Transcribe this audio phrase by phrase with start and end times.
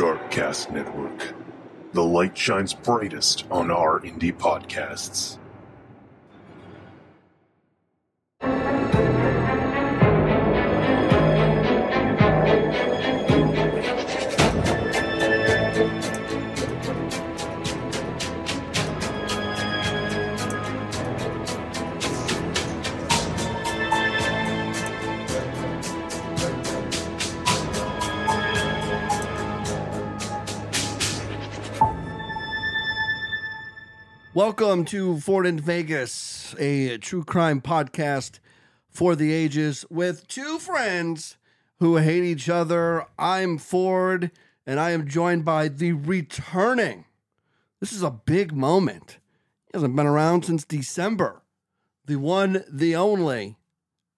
[0.00, 1.34] Darkcast Network.
[1.92, 5.36] The light shines brightest on our indie podcasts.
[34.60, 38.40] Welcome to Ford and Vegas, a true crime podcast
[38.90, 41.38] for the ages with two friends
[41.78, 43.06] who hate each other.
[43.18, 44.30] I'm Ford,
[44.66, 47.06] and I am joined by the returning.
[47.80, 49.16] This is a big moment.
[49.64, 51.40] He hasn't been around since December.
[52.04, 53.56] The one, the only,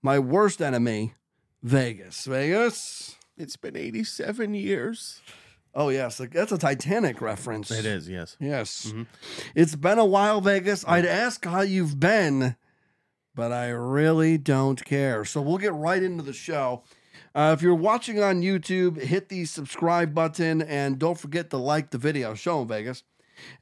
[0.03, 1.15] my worst enemy,
[1.63, 2.25] Vegas.
[2.25, 3.15] Vegas.
[3.39, 5.23] It's been 87 years.
[5.75, 7.71] Oh yes, that's a Titanic reference.
[7.71, 8.37] It is, yes.
[8.39, 8.93] Yes.
[9.55, 10.85] It's been a while, Vegas.
[10.87, 12.57] I'd ask how you've been,
[13.35, 15.25] but I really don't care.
[15.25, 16.83] So we'll get right into the show.
[17.35, 21.91] Uh, if you're watching on YouTube, hit the subscribe button and don't forget to like
[21.91, 22.35] the video.
[22.35, 23.05] Show 'em, Vegas.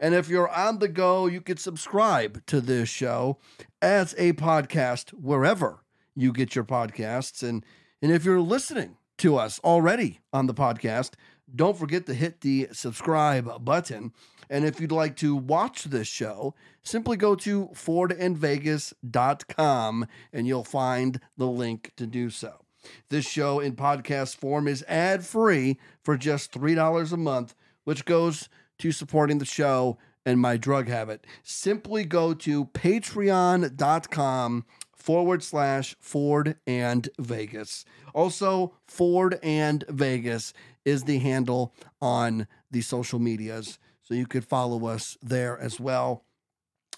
[0.00, 3.39] And if you're on the go, you can subscribe to this show
[3.80, 5.84] as a podcast wherever
[6.17, 7.48] you get your podcasts.
[7.48, 7.64] And,
[8.02, 11.12] and if you're listening to us already on the podcast,
[11.55, 14.12] don't forget to hit the subscribe button.
[14.48, 21.20] And if you'd like to watch this show, simply go to fordandvegas.com and you'll find
[21.37, 22.65] the link to do so.
[23.11, 27.55] This show in podcast form is ad free for just $3 a month,
[27.85, 28.48] which goes
[28.79, 31.25] to supporting the show and my drug habit.
[31.42, 34.64] Simply go to patreon.com
[35.01, 37.87] forward slash Ford and Vegas.
[38.15, 40.53] Also, Ford and Vegas
[40.84, 43.79] is the handle on the social medias.
[44.03, 46.25] So you could follow us there as well.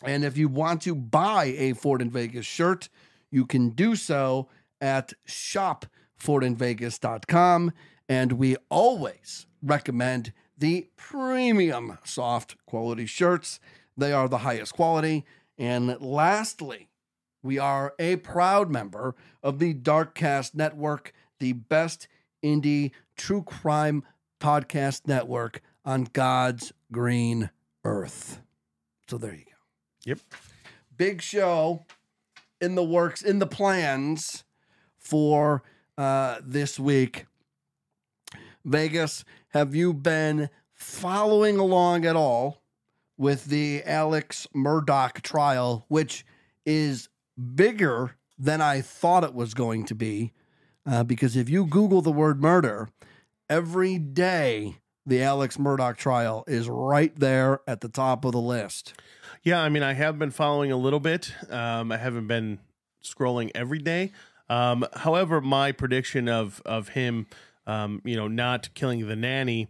[0.04, 2.88] And if you want to buy a Ford and Vegas shirt,
[3.30, 4.48] you can do so
[4.80, 7.72] at shopfordandvegas.com.
[8.08, 13.60] And we always recommend the premium soft quality shirts.
[13.96, 15.24] They are the highest quality.
[15.56, 16.88] And lastly,
[17.42, 22.08] we are a proud member of the Darkcast Network, the best
[22.42, 24.04] indie true crime
[24.40, 27.50] podcast network on God's green
[27.84, 28.40] earth.
[29.08, 29.52] So there you go.
[30.04, 30.18] Yep.
[30.96, 31.84] Big show
[32.60, 34.44] in the works, in the plans
[34.98, 35.62] for
[35.98, 37.26] uh, this week.
[38.64, 42.62] Vegas, have you been following along at all
[43.16, 46.24] with the Alex Murdaugh trial, which
[46.64, 50.32] is bigger than I thought it was going to be?
[50.84, 52.88] Uh, because if you Google the word murder,
[53.48, 54.76] every day
[55.06, 58.94] the Alex Murdaugh trial is right there at the top of the list.
[59.42, 61.34] Yeah, I mean, I have been following a little bit.
[61.50, 62.60] Um, I haven't been
[63.02, 64.12] scrolling every day.
[64.48, 67.26] Um, however, my prediction of of him,
[67.66, 69.68] um, you know, not killing the nanny,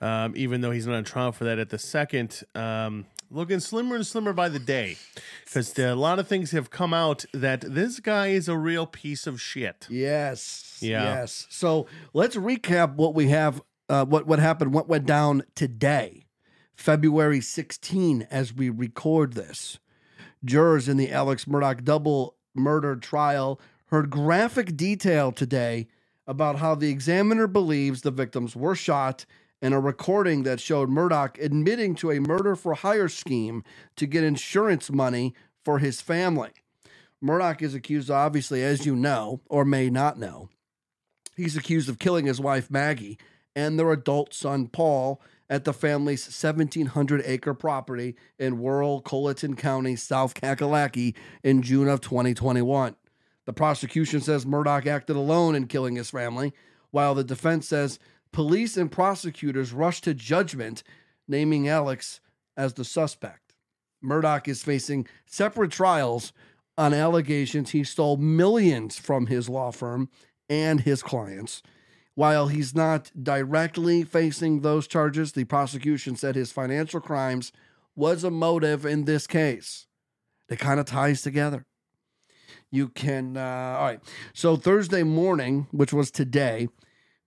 [0.00, 3.96] um, even though he's not on trial for that at the second, um, looking slimmer
[3.96, 4.96] and slimmer by the day,
[5.44, 9.26] because a lot of things have come out that this guy is a real piece
[9.26, 9.86] of shit.
[9.90, 10.78] Yes.
[10.80, 11.02] Yeah.
[11.02, 11.46] Yes.
[11.50, 16.26] So let's recap what we have, uh, what what happened, what went down today,
[16.74, 19.78] February 16, as we record this.
[20.44, 25.88] Jurors in the Alex Murdaugh double murder trial heard graphic detail today
[26.26, 29.26] about how the examiner believes the victims were shot
[29.62, 33.64] and a recording that showed Murdaugh admitting to a murder for hire scheme
[33.96, 35.34] to get insurance money
[35.64, 36.50] for his family.
[37.22, 40.50] Murdaugh is accused, obviously, as you know, or may not know,
[41.36, 43.18] he's accused of killing his wife Maggie
[43.56, 49.96] and their adult son Paul at the family's 1,700 acre property in rural Colleton County,
[49.96, 52.96] South Kakalaki, in June of 2021.
[53.44, 56.54] The prosecution says Murdaugh acted alone in killing his family,
[56.90, 57.98] while the defense says
[58.34, 60.82] police and prosecutors rushed to judgment,
[61.28, 62.20] naming Alex
[62.56, 63.54] as the suspect.
[64.04, 66.32] Murdaugh is facing separate trials
[66.76, 70.08] on allegations he stole millions from his law firm
[70.50, 71.62] and his clients.
[72.16, 77.52] While he's not directly facing those charges, the prosecution said his financial crimes
[77.94, 79.86] was a motive in this case.
[80.50, 81.66] It kind of ties together.
[82.72, 84.00] You can, uh, all right.
[84.32, 86.68] So Thursday morning, which was today,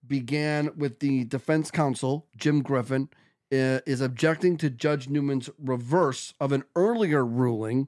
[0.07, 3.09] began with the defense counsel, Jim Griffin,
[3.51, 7.87] uh, is objecting to Judge Newman's reverse of an earlier ruling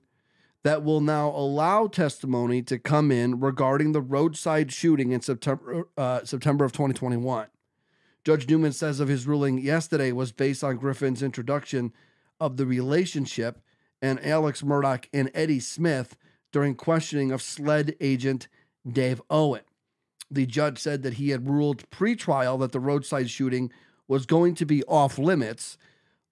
[0.63, 6.23] that will now allow testimony to come in regarding the roadside shooting in September uh,
[6.23, 7.47] September of 2021.
[8.25, 11.93] Judge Newman says of his ruling yesterday was based on Griffin's introduction
[12.39, 13.61] of the relationship
[14.01, 16.17] and Alex Murdaugh and Eddie Smith
[16.51, 18.47] during questioning of SLED agent
[18.89, 19.61] Dave Owen.
[20.31, 23.71] The judge said that he had ruled pre-trial that the roadside shooting
[24.07, 25.77] was going to be off limits,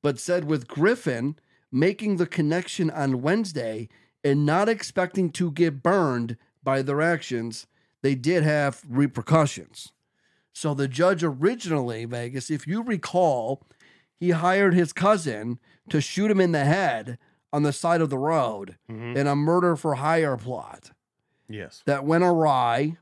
[0.03, 1.35] but said with Griffin
[1.71, 3.89] making the connection on Wednesday
[4.23, 7.67] and not expecting to get burned by their actions,
[8.01, 9.91] they did have repercussions.
[10.53, 13.63] So the judge originally, Vegas, if you recall,
[14.19, 15.59] he hired his cousin
[15.89, 17.17] to shoot him in the head
[17.53, 19.15] on the side of the road Mhm.
[19.15, 20.91] in a murder for hire plot
[21.47, 21.83] Yes.
[21.85, 22.97] that went awry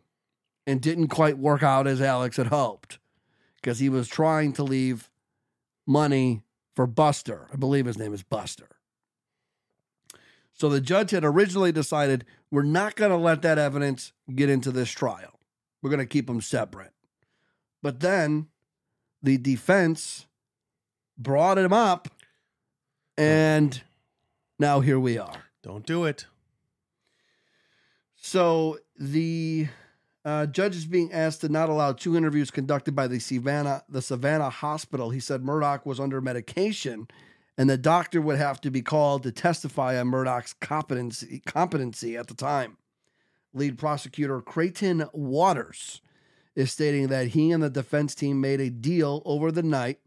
[0.67, 2.99] and didn't quite work out as Alex had hoped
[3.55, 5.09] because he was trying to leave
[5.85, 6.41] money
[6.75, 7.47] for Buster.
[7.53, 8.67] I believe his name is Buster.
[10.53, 14.71] So the judge had originally decided we're not going to let that evidence get into
[14.71, 15.39] this trial.
[15.81, 16.93] We're going to keep them separate.
[17.81, 18.47] But then
[19.21, 20.27] the defense
[21.17, 22.07] brought him up,
[23.17, 23.81] and
[24.57, 25.43] now here we are.
[25.61, 26.25] Don't do it.
[28.15, 29.67] So the
[30.25, 34.01] uh, judge is being asked to not allow two interviews conducted by the Savannah the
[34.01, 35.11] Savannah Hospital.
[35.11, 37.07] He said Murdaugh was under medication,
[37.57, 42.27] and the doctor would have to be called to testify on Murdaugh's competency competency at
[42.27, 42.77] the time.
[43.53, 46.01] Lead prosecutor Creighton Waters
[46.55, 49.99] is stating that he and the defense team made a deal over the night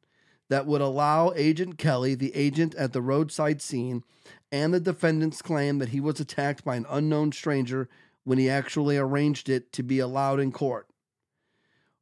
[0.49, 4.03] that would allow Agent Kelly, the agent at the roadside scene,
[4.51, 7.89] and the defendant's claim that he was attacked by an unknown stranger
[8.29, 10.87] when he actually arranged it to be allowed in court.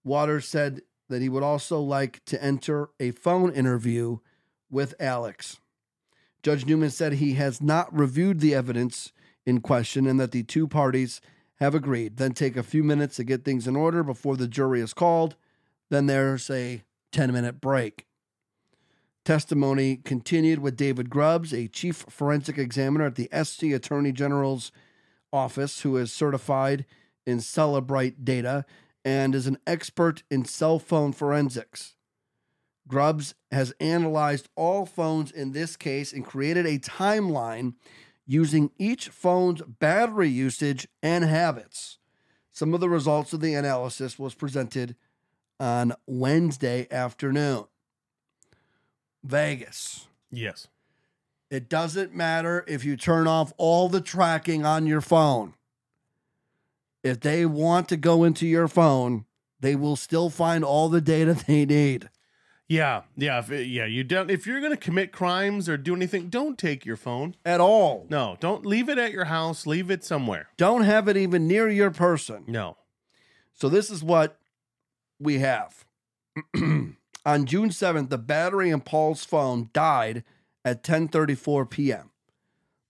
[0.02, 4.18] Waters said that he would also like to enter a phone interview
[4.68, 5.60] with Alex.
[6.42, 9.12] Judge Newman said he has not reviewed the evidence
[9.44, 11.20] in question and that the two parties
[11.60, 12.16] have agreed.
[12.16, 15.36] Then take a few minutes to get things in order before the jury is called.
[15.90, 16.82] Then there's a
[17.12, 18.04] 10 minute break.
[19.24, 24.72] Testimony continued with David Grubbs, a chief forensic examiner at the SC Attorney General's
[25.36, 26.84] office, who is certified
[27.26, 28.64] in Cellebrite data
[29.04, 31.94] and is an expert in cell phone forensics.
[32.88, 37.74] Grubbs has analyzed all phones in this case and created a timeline
[38.26, 41.98] using each phone's battery usage and habits.
[42.52, 44.96] Some of the results of the analysis was presented
[45.60, 47.64] on Wednesday afternoon.
[49.22, 50.06] Vegas.
[50.30, 50.68] Yes.
[51.50, 55.54] It doesn't matter if you turn off all the tracking on your phone.
[57.02, 59.26] If they want to go into your phone,
[59.60, 62.10] they will still find all the data they need.
[62.68, 63.02] Yeah.
[63.16, 63.38] Yeah.
[63.38, 63.84] If, yeah.
[63.86, 64.28] You don't.
[64.28, 67.36] If you're gonna commit crimes or do anything, don't take your phone.
[67.44, 68.06] At all.
[68.10, 68.36] No.
[68.40, 69.66] Don't leave it at your house.
[69.66, 70.48] Leave it somewhere.
[70.56, 72.42] Don't have it even near your person.
[72.48, 72.76] No.
[73.54, 74.38] So this is what
[75.20, 75.84] we have.
[76.56, 80.22] On June 7th, the battery in Paul's phone died
[80.66, 82.10] at 10:34 p.m.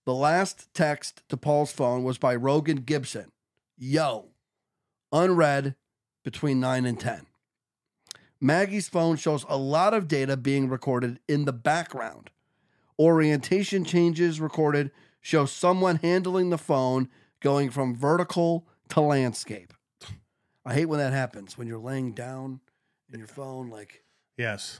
[0.05, 3.31] The last text to Paul's phone was by Rogan Gibson.
[3.77, 4.29] Yo,
[5.11, 5.75] unread
[6.23, 7.27] between 9 and 10.
[8.41, 12.31] Maggie's phone shows a lot of data being recorded in the background.
[12.99, 14.91] Orientation changes recorded
[15.21, 17.09] show someone handling the phone
[17.41, 19.73] going from vertical to landscape.
[20.65, 22.61] I hate when that happens when you're laying down
[23.11, 24.03] in your phone, like
[24.35, 24.79] Yes.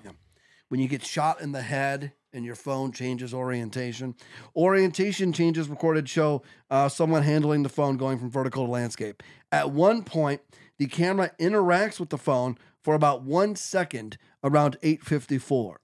[0.69, 4.15] when you get shot in the head and your phone changes orientation.
[4.55, 9.23] Orientation changes recorded show uh, someone handling the phone going from vertical to landscape.
[9.51, 10.41] At one point,
[10.77, 15.81] the camera interacts with the phone for about one second around 854.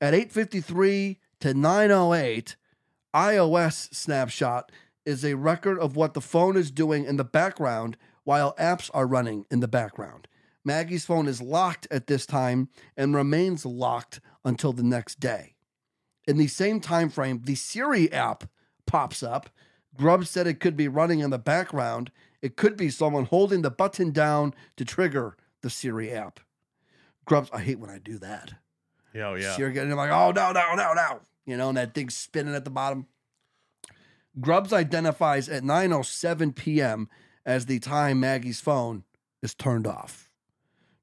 [0.00, 2.56] At 853 to 908,
[3.14, 4.70] iOS snapshot
[5.06, 9.06] is a record of what the phone is doing in the background while apps are
[9.06, 10.28] running in the background.
[10.64, 15.54] Maggie's phone is locked at this time and remains locked until the next day.
[16.28, 18.44] In the same time frame, the Siri app
[18.86, 19.48] pops up.
[19.96, 22.12] Grubb said it could be running in the background.
[22.42, 26.38] It could be someone holding the button down to trigger the Siri app.
[27.24, 28.52] Grubbs, I hate when I do that.
[29.14, 29.28] Yeah.
[29.28, 29.56] oh, Yeah.
[29.56, 31.20] Siri getting like, oh no, no, no, no.
[31.46, 33.06] You know, and that thing's spinning at the bottom.
[34.38, 37.08] Grubbs identifies at 9:07 p.m.
[37.46, 39.04] as the time Maggie's phone
[39.42, 40.30] is turned off.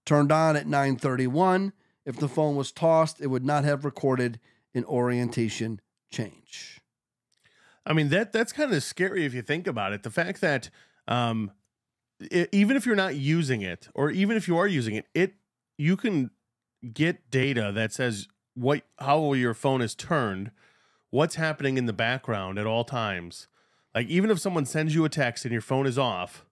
[0.05, 1.73] Turned on at 9:31.
[2.05, 4.39] If the phone was tossed, it would not have recorded
[4.75, 6.81] an orientation change.
[7.85, 10.03] I mean that that's kind of scary if you think about it.
[10.03, 10.69] The fact that
[11.07, 11.51] um,
[12.21, 15.33] i even if you're not using it, or even if you are using it, it
[15.77, 16.31] you can
[16.93, 20.51] get data that says what how your phone is turned,
[21.09, 23.47] what's happening in the background at all times.
[23.93, 26.45] Like even if someone sends you a text and your phone is off,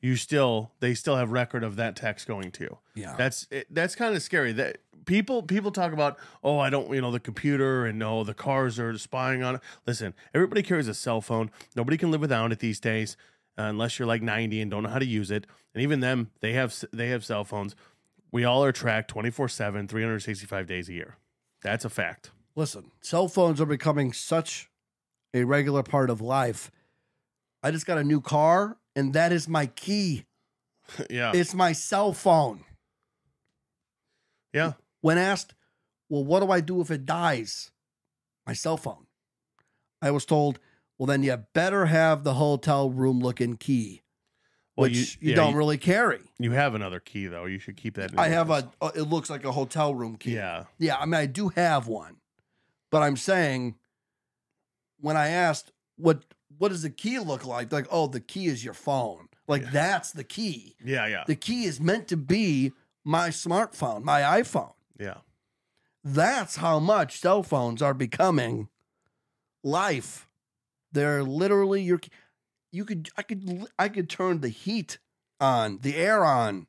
[0.00, 2.64] you still they still have record of that text going to.
[2.64, 2.78] You.
[2.94, 3.14] Yeah.
[3.16, 4.52] That's it, that's kind of scary.
[4.52, 8.34] That people people talk about, oh, I don't, you know, the computer and no, the
[8.34, 9.60] cars are spying on it.
[9.86, 11.50] Listen, everybody carries a cell phone.
[11.76, 13.16] Nobody can live without it these days,
[13.58, 15.46] uh, unless you're like 90 and don't know how to use it.
[15.74, 17.74] And even them, they have they have cell phones.
[18.30, 21.16] We all are tracked 24 7, 365 days a year.
[21.62, 22.30] That's a fact.
[22.54, 24.68] Listen, cell phones are becoming such
[25.34, 26.70] a regular part of life.
[27.62, 30.24] I just got a new car, and that is my key.
[31.10, 31.32] yeah.
[31.34, 32.64] It's my cell phone.
[34.52, 34.72] yeah.
[35.02, 35.54] When asked,
[36.08, 37.70] well, what do I do if it dies?
[38.46, 39.06] My cell phone.
[40.00, 40.58] I was told,
[40.98, 44.02] well, then you better have the hotel room looking key,
[44.76, 46.20] Well, which you- you, yeah, don't you- really carry.
[46.38, 47.44] You have another key though.
[47.46, 48.12] You should keep that.
[48.12, 50.34] in I have a, uh, it looks like a hotel room key.
[50.34, 50.64] Yeah.
[50.78, 52.16] Yeah, I mean, I do have one,
[52.90, 53.76] but I'm saying
[55.00, 56.24] when I asked what
[56.58, 59.28] what does the key look like, like, oh, the key is your phone.
[59.48, 59.70] Like Yeah.
[59.70, 60.76] that's the key.
[60.84, 61.06] Yeah.
[61.06, 61.24] Yeah.
[61.26, 62.72] The key is meant to be
[63.04, 64.74] my smartphone, my iPhone.
[65.02, 65.18] Yeah.
[66.04, 68.68] That's how much cell phones are becoming
[69.62, 70.28] life.
[70.92, 72.00] They're literally your.
[72.70, 74.98] You could, I could, I could turn the heat
[75.40, 76.66] on, the air on.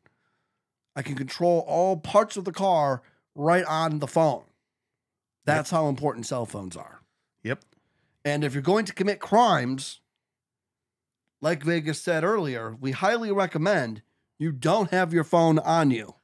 [0.96, 3.02] I can control all parts of the car
[3.36, 4.44] right on the phone.
[5.46, 7.02] That's how important cell phones are.
[7.44, 7.64] Yep.
[8.26, 10.02] And if you're going to commit crimes,
[11.42, 14.02] like Vegas said earlier, we highly recommend
[14.40, 16.16] you don't have your phone on you.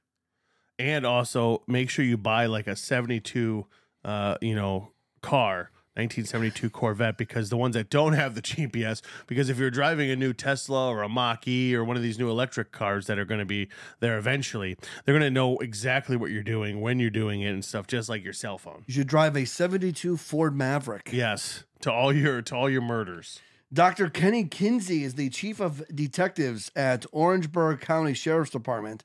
[0.80, 3.66] And also make sure you buy like a 72
[4.06, 9.50] uh you know car 1972 Corvette because the ones that don't have the GPS because
[9.50, 12.72] if you're driving a new Tesla or a Mach-E or one of these new electric
[12.72, 13.68] cars that are going to be
[14.00, 17.66] there eventually they're going to know exactly what you're doing when you're doing it and
[17.66, 21.10] stuff just like your cell phone You should drive a 72 Ford Maverick.
[21.12, 23.40] yes to all your to all your murders
[23.72, 24.10] Dr.
[24.10, 29.04] Kenny Kinsey is the chief of detectives at Orangeburg County Sheriff's Department.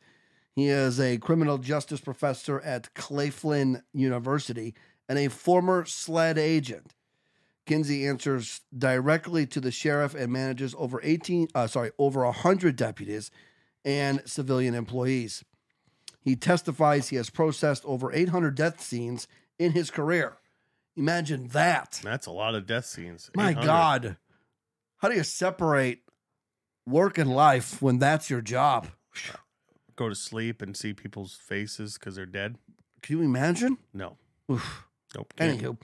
[0.55, 4.75] He is a criminal justice professor at Claflin University
[5.09, 6.95] and a former SLED agent.
[7.67, 13.31] Kinsey answers directly to the sheriff and manages over 18 uh, sorry, over 100 deputies
[13.85, 15.45] and civilian employees.
[16.21, 19.27] He testifies he has processed over 800 death scenes
[19.59, 20.37] in his career.
[20.97, 22.01] Imagine that.
[22.03, 23.67] that's a lot of death scenes My 800.
[23.67, 24.17] God.
[24.99, 26.03] How do you separate
[26.87, 28.89] work and life when that's your job?
[29.97, 32.57] Go to sleep and see people's faces because they're dead
[33.03, 33.79] Can you imagine?
[33.93, 34.17] no
[34.51, 34.87] Oof.
[35.15, 35.61] nope can't.
[35.61, 35.79] Anywho,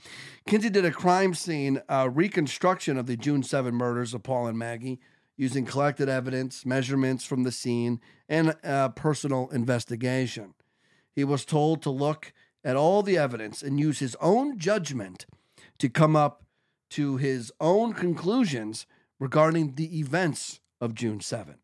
[0.47, 4.57] Kinsey did a crime scene uh, reconstruction of the June 7 murders of Paul and
[4.57, 4.99] Maggie
[5.37, 7.99] using collected evidence, measurements from the scene,
[8.29, 10.53] and uh, personal investigation.
[11.15, 12.31] He was told to look
[12.63, 15.25] at all the evidence and use his own judgment
[15.79, 16.43] to come up
[16.91, 18.85] to his own conclusions
[19.19, 21.55] regarding the events of June 7.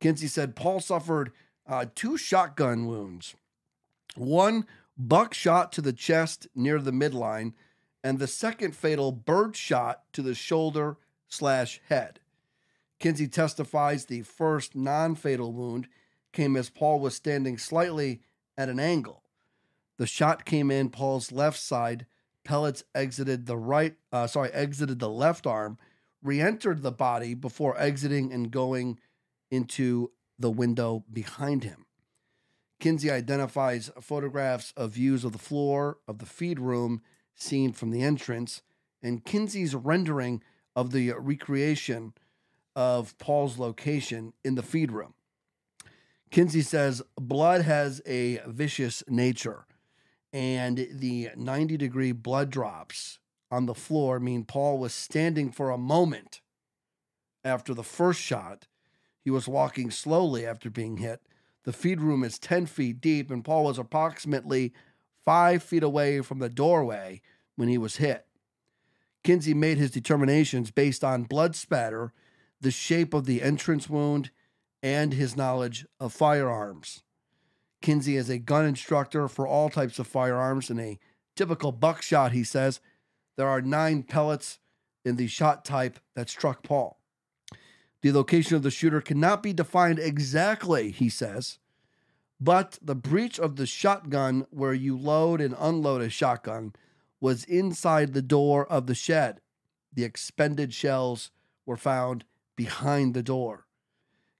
[0.00, 1.30] Kinsey said Paul suffered
[1.68, 3.34] uh, two shotgun wounds
[4.16, 7.52] one buckshot to the chest near the midline,
[8.02, 10.96] and the second fatal bird shot to the shoulder
[11.28, 12.20] slash head.
[12.98, 15.88] Kinsey testifies the first non fatal wound
[16.32, 18.20] came as Paul was standing slightly
[18.56, 19.22] at an angle.
[19.98, 22.06] The shot came in Paul's left side.
[22.44, 25.78] Pellets exited the right, uh, sorry, exited the left arm,
[26.22, 28.98] re-entered the body before exiting and going
[29.50, 31.86] into the window behind him.
[32.80, 37.02] Kinsey identifies photographs of views of the floor of the feed room
[37.34, 38.62] seen from the entrance,
[39.02, 40.42] and Kinsey's rendering
[40.76, 42.14] of the recreation
[42.76, 45.14] of Paul's location in the feed room.
[46.30, 49.66] Kinsey says blood has a vicious nature,
[50.32, 53.18] and the 90 degree blood drops
[53.50, 56.42] on the floor mean Paul was standing for a moment
[57.44, 58.66] after the first shot.
[59.24, 61.20] He was walking slowly after being hit.
[61.64, 64.72] The feed room is 10 feet deep, and Paul was approximately
[65.24, 67.20] five feet away from the doorway
[67.56, 68.26] when he was hit.
[69.24, 72.12] Kinsey made his determinations based on blood spatter,
[72.60, 74.30] the shape of the entrance wound,
[74.82, 77.02] and his knowledge of firearms.
[77.82, 80.70] Kinsey is a gun instructor for all types of firearms.
[80.70, 80.98] In a
[81.36, 82.80] typical buckshot, he says,
[83.36, 84.58] there are nine pellets
[85.04, 86.97] in the shot type that struck Paul.
[88.00, 91.58] The location of the shooter cannot be defined exactly, he says,
[92.40, 96.74] but the breech of the shotgun where you load and unload a shotgun
[97.20, 99.40] was inside the door of the shed.
[99.92, 101.32] The expended shells
[101.66, 102.24] were found
[102.54, 103.66] behind the door.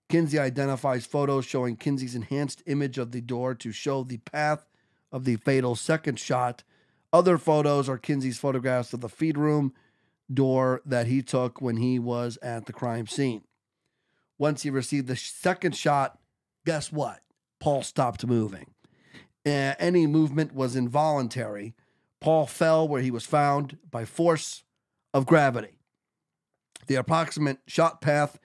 [0.09, 4.67] Kinsey identifies photos showing Kinsey's enhanced image of the door to show the path
[5.11, 6.63] of the fatal second shot.
[7.13, 9.75] Other photos are Kinsey's photographs of the feed room
[10.33, 13.43] door that he took when he was at the crime scene.
[14.39, 16.19] Once he received the second shot,
[16.65, 17.21] guess what?
[17.61, 18.73] Paul stopped moving.
[19.45, 21.75] Uh, any movement was involuntary.
[22.21, 24.65] Paul fell where he was found by force
[25.13, 25.79] of gravity.
[26.87, 28.39] The approximate shot path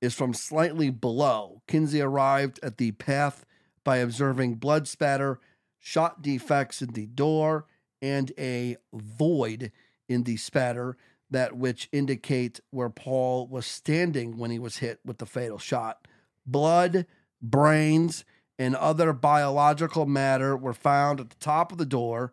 [0.00, 1.62] is from slightly below.
[1.66, 3.44] Kinsey arrived at the path
[3.84, 5.40] by observing blood spatter,
[5.78, 7.66] shot defects in the door,
[8.02, 9.72] and a void
[10.08, 10.96] in the spatter
[11.34, 16.06] that which indicate where Paul was standing when he was hit with the fatal shot.
[16.46, 17.06] Blood,
[17.42, 18.24] brains,
[18.58, 22.32] and other biological matter were found at the top of the door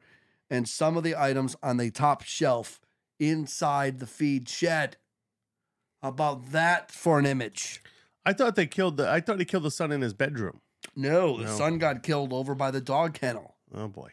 [0.49, 2.79] and some of the items on the top shelf
[3.19, 4.97] inside the feed shed.
[6.01, 7.81] How about that for an image?
[8.25, 9.09] I thought they killed the.
[9.09, 10.61] I thought he killed the son in his bedroom.
[10.95, 11.57] No, the No.
[11.57, 13.55] son got killed over by the dog kennel.
[13.73, 14.11] Oh boy.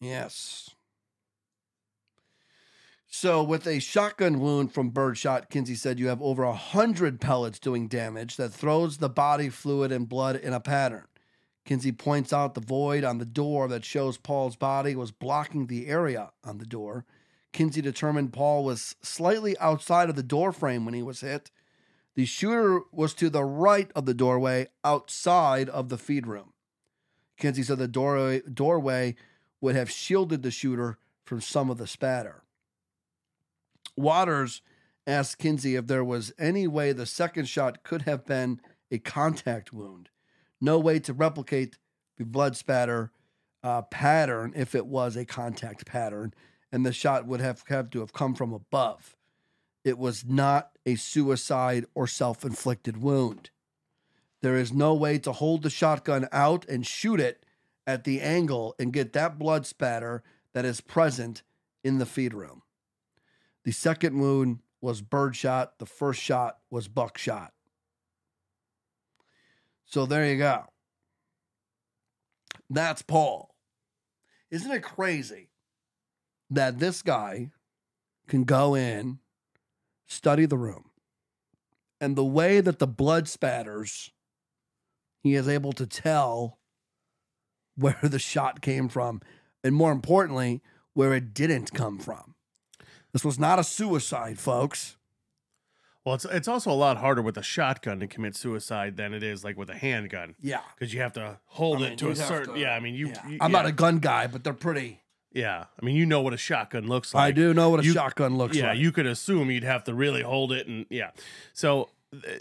[0.00, 0.70] Yes.
[3.10, 7.58] So, with a shotgun wound from birdshot, Kinsey said you have over a hundred pellets
[7.58, 11.06] doing damage that throws the body fluid and blood in a pattern.
[11.64, 15.86] Kinsey points out the void on the door that shows Paul's body was blocking the
[15.86, 17.06] area on the door.
[17.52, 21.50] Kinsey determined Paul was slightly outside of the door frame when he was hit.
[22.14, 26.52] The shooter was to the right of the doorway, outside of the feed room.
[27.38, 29.14] Kinsey said the doorway, doorway
[29.62, 32.44] would have shielded the shooter from some of the spatter.
[33.98, 34.62] Waters
[35.06, 39.72] asked Kinsey if there was any way the second shot could have been a contact
[39.72, 40.08] wound.
[40.60, 41.78] No way to replicate
[42.16, 43.10] the blood spatter
[43.62, 46.32] uh, pattern if it was a contact pattern,
[46.70, 49.16] and the shot would have had to have come from above.
[49.84, 53.50] It was not a suicide or self inflicted wound.
[54.42, 57.44] There is no way to hold the shotgun out and shoot it
[57.86, 61.42] at the angle and get that blood spatter that is present
[61.82, 62.62] in the feed room.
[63.68, 67.52] The second wound was birdshot, the first shot was buckshot.
[69.84, 70.64] So there you go.
[72.70, 73.54] That's Paul.
[74.50, 75.50] Isn't it crazy
[76.48, 77.50] that this guy
[78.26, 79.18] can go in,
[80.06, 80.88] study the room,
[82.00, 84.10] and the way that the blood spatters,
[85.22, 86.58] he is able to tell
[87.76, 89.20] where the shot came from,
[89.62, 90.62] and more importantly,
[90.94, 92.34] where it didn't come from.
[93.12, 94.96] This was not a suicide, folks.
[96.04, 99.22] Well, it's it's also a lot harder with a shotgun to commit suicide than it
[99.22, 100.60] is like with a handgun Yeah.
[100.74, 102.54] because you have to hold I mean, it to a certain.
[102.54, 103.08] to- yeah, I mean you.
[103.08, 103.28] Yeah.
[103.28, 105.00] you- I'm yeah, not a gun guy, but they're pretty.
[105.32, 107.24] Yeah, I mean you know what a shotgun looks like.
[107.24, 108.78] I do know what a you- shotgun looks yeah, like.
[108.78, 111.10] you could assume you'd have to really hold it, and yeah,
[111.52, 111.90] so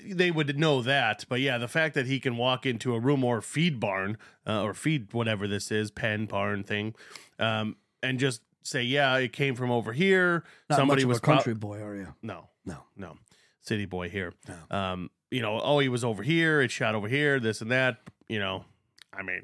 [0.01, 1.25] they would know that.
[1.27, 4.63] But yeah, the fact that he can walk into a room or feed barn uh,
[4.63, 6.95] or feed whatever this is, pen barn thing,
[7.37, 10.43] um, and just say, yeah, it came from over here.
[10.69, 12.13] not Somebody was a country boy, are you?
[12.21, 12.83] no, No.
[12.95, 13.15] no,
[13.61, 14.33] city boy here.
[14.47, 14.77] No.
[14.77, 16.61] Um, you know, oh, he was over here.
[16.61, 17.39] It shot over here.
[17.39, 17.97] This and that.
[18.29, 18.65] You know,
[19.13, 19.43] I mean,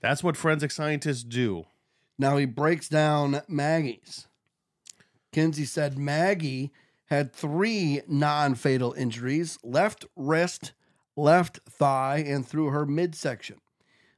[0.00, 1.66] that's what forensic scientists do.
[2.18, 4.26] Now he breaks down Maggie's.
[5.32, 6.72] Kinsey said Maggie
[7.06, 10.72] had three non fatal injuries left wrist,
[11.16, 13.60] left thigh, and through her midsection.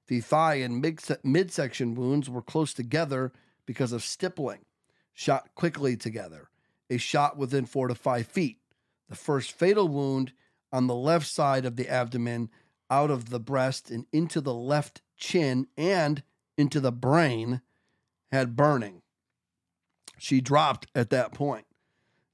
[0.09, 3.33] The thigh and mid- midsection wounds were close together
[3.73, 4.67] because of stippling,
[5.15, 6.51] shot quickly together,
[6.91, 8.59] a shot within four to five feet.
[9.09, 10.35] The first fatal wound
[10.71, 12.51] on the left side of the abdomen,
[12.91, 16.23] out of the breast and into the left chin and
[16.59, 17.63] into the brain,
[18.31, 19.01] had burning.
[20.19, 21.65] She dropped at that point.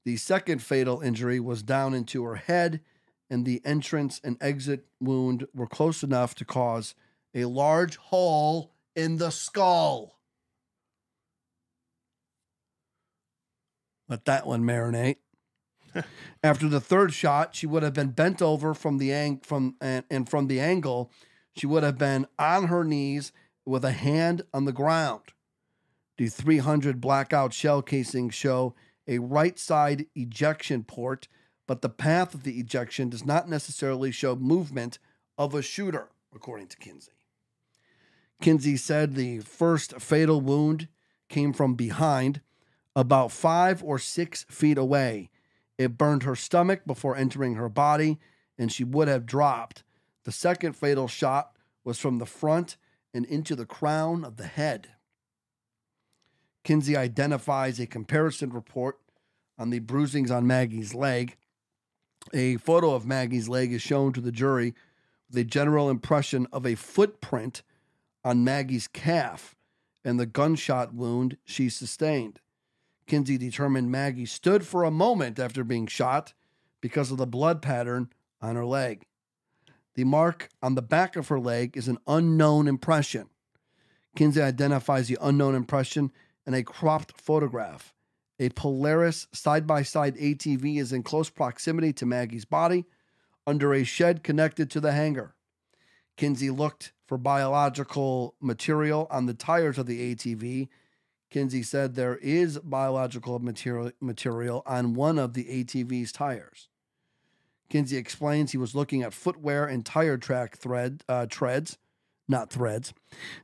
[0.03, 2.81] The second fatal injury was down into her head,
[3.29, 6.95] and the entrance and exit wound were close enough to cause
[7.33, 10.18] a large hole in the skull.
[14.09, 15.17] Let that one marinate.
[16.43, 20.03] After the third shot, she would have been bent over from the ang- from and,
[20.09, 21.11] and from the angle,
[21.55, 23.31] she would have been on her knees
[23.65, 25.21] with a hand on the ground.
[26.17, 28.75] The 300 blackout shell casings show
[29.07, 31.27] a right side ejection port,
[31.67, 34.99] but the path of the ejection does not necessarily show movement
[35.37, 37.11] of a shooter, according to Kinsey.
[38.41, 40.87] Kinsey said the first fatal wound
[41.27, 42.41] came from behind,
[42.95, 45.29] about five or six feet away.
[45.77, 48.19] It burned her stomach before entering her body,
[48.57, 49.83] and she would have dropped.
[50.25, 51.51] The second fatal shot
[51.83, 52.77] was from the front
[53.13, 54.89] and into the crown of the head.
[56.63, 58.99] Kinsey identifies a comparison report
[59.57, 61.37] on the bruisings on Maggie's leg.
[62.33, 64.75] A photo of Maggie's leg is shown to the jury
[65.29, 67.63] with a general impression of a footprint
[68.23, 69.55] on Maggie's calf
[70.03, 72.39] and the gunshot wound she sustained.
[73.09, 76.33] Kinsey determined Maggie stood for a moment after being shot
[76.79, 78.09] because of the blood pattern
[78.41, 79.07] on her leg.
[79.95, 83.27] The mark on the back of her leg is an unknown impression.
[84.15, 86.11] Kinsey identifies the unknown impression
[86.45, 87.93] in a cropped photograph.
[88.39, 92.85] A Polaris side by side ATV is in close proximity to Maggie's body
[93.45, 95.33] under a shed connected to the hangar.
[96.15, 100.69] Kinsey looked for biological material on the tires of the ATV.
[101.29, 106.69] Kinsey said there is biological material, material on one of the ATV's tires.
[107.69, 111.77] Kinsey explains he was looking at footwear and tire track thread uh, treads,
[112.27, 112.93] not threads,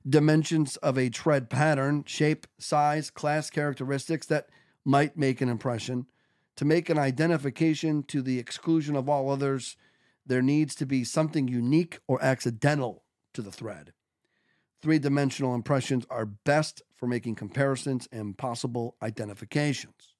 [0.07, 4.49] dimensions of a tread pattern, shape, size, class characteristics that
[4.83, 6.07] might make an impression.
[6.57, 9.77] To make an identification to the exclusion of all others,
[10.25, 13.93] there needs to be something unique or accidental to the thread.
[14.85, 20.13] Three dimensional impressions are best for making comparisons and possible identifications.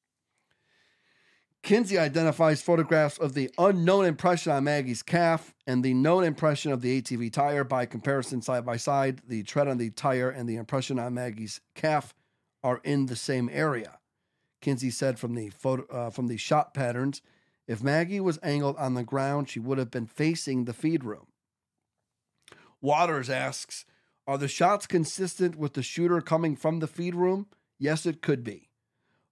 [1.61, 6.81] Kinsey identifies photographs of the unknown impression on Maggie's calf and the known impression of
[6.81, 9.21] the ATV tire by comparison side by side.
[9.27, 12.15] The tread on the tire and the impression on Maggie's calf
[12.63, 13.99] are in the same area.
[14.61, 17.21] Kinsey said from the photo uh, from the shot patterns,
[17.67, 21.27] if Maggie was angled on the ground, she would have been facing the feed room.
[22.81, 23.85] Waters asks,
[24.27, 27.47] are the shots consistent with the shooter coming from the feed room?
[27.77, 28.69] Yes, it could be.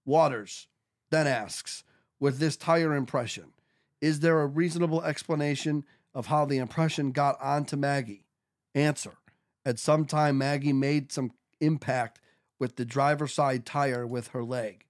[0.04, 0.68] Waters
[1.10, 1.84] then asks,
[2.20, 3.52] with this tire impression,
[4.00, 8.26] is there a reasonable explanation of how the impression got onto Maggie?
[8.74, 9.14] Answer,
[9.64, 12.20] at some time Maggie made some impact
[12.58, 14.84] with the driver's side tire with her leg.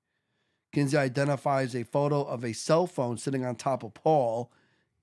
[0.73, 4.51] Kinsey identifies a photo of a cell phone sitting on top of Paul.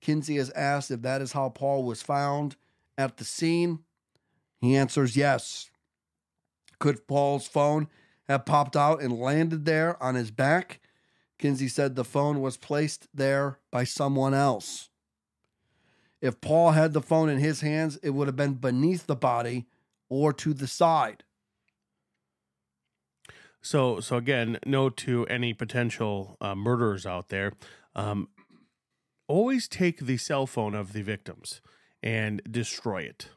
[0.00, 2.56] Kinsey is asked if that is how Paul was found
[2.98, 3.80] at the scene.
[4.62, 5.70] He answers yes.
[6.78, 7.88] Could Paul's phone
[8.28, 10.80] have popped out and landed there on his back?
[11.38, 14.88] Kinsey said the phone was placed there by someone else.
[16.20, 19.66] If Paul had the phone in his hands, it would have been beneath the body
[20.08, 21.24] or to the side.
[23.60, 27.52] So, so again, no to any potential uh, murderers out there:
[27.96, 28.28] um,
[29.26, 31.60] always take the cell phone of the victims
[32.00, 33.28] and destroy it.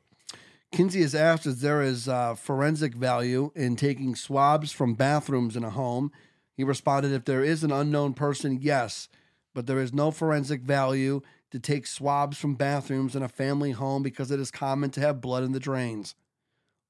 [0.75, 5.63] Kinsey has asked if there is uh, forensic value in taking swabs from bathrooms in
[5.63, 6.11] a home.
[6.53, 9.07] He responded, if there is an unknown person, yes,
[9.53, 14.03] but there is no forensic value to take swabs from bathrooms in a family home
[14.03, 16.13] because it is common to have blood in the drains.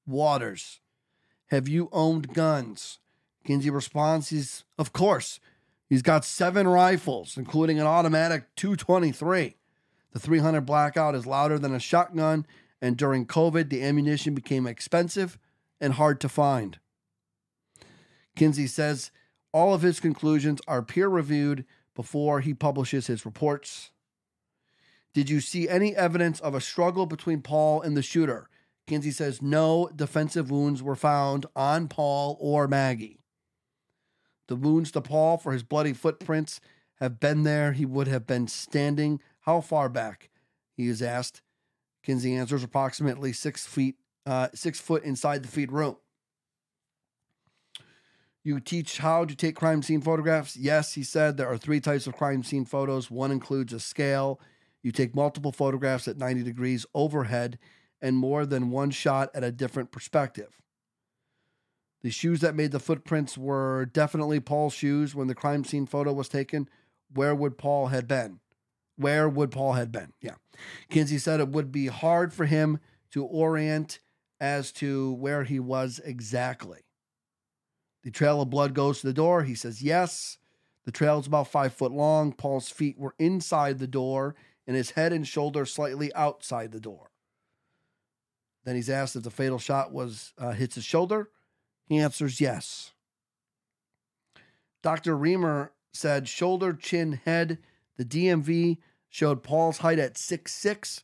[0.04, 0.80] Waters,
[1.50, 2.98] have you owned guns?
[3.44, 5.38] Kinsey responds, he's, of course.
[5.88, 9.54] He's got seven rifles, including an automatic 223.
[10.10, 12.46] The 300 blackout is louder than a shotgun
[12.80, 15.38] and during COVID, the ammunition became expensive
[15.80, 16.78] and hard to find.
[18.34, 19.10] Kinsey says
[19.52, 23.90] all of his conclusions are peer reviewed before he publishes his reports.
[25.14, 28.50] Did you see any evidence of a struggle between Paul and the shooter?
[28.86, 33.20] Kinsey says no defensive wounds were found on Paul or Maggie.
[34.48, 36.60] The wounds to Paul for his bloody footprints
[37.00, 37.72] have been there.
[37.72, 39.20] He would have been standing.
[39.40, 40.28] How far back?
[40.76, 41.42] He is asked.
[42.06, 45.96] Kinsey answers approximately six feet, uh, six foot inside the feed room.
[48.44, 50.56] You teach how to take crime scene photographs?
[50.56, 51.36] Yes, he said.
[51.36, 53.10] There are three types of crime scene photos.
[53.10, 54.40] One includes a scale.
[54.84, 57.58] You take multiple photographs at 90 degrees overhead
[58.00, 60.62] and more than one shot at a different perspective.
[62.02, 66.12] The shoes that made the footprints were definitely Paul's shoes when the crime scene photo
[66.12, 66.68] was taken.
[67.12, 68.38] Where would Paul had been?
[68.96, 70.12] Where would Paul had been.
[70.20, 70.36] Yeah.
[70.88, 72.80] Kinsey said it would be hard for him
[73.10, 73.98] to orient
[74.40, 76.80] as to where he was exactly.
[78.02, 79.42] The trail of blood goes to the door.
[79.42, 80.38] He says yes.
[80.84, 82.32] The trail is about five foot long.
[82.32, 84.34] Paul's feet were inside the door
[84.66, 87.10] and his head and shoulder slightly outside the door.
[88.64, 91.30] Then he's asked if the fatal shot was uh, hits his shoulder.
[91.86, 92.92] He answers yes.
[94.82, 95.16] Dr.
[95.16, 97.58] Riemer said shoulder, chin, head
[97.96, 98.78] the DMV
[99.08, 101.02] showed Paul's height at six six,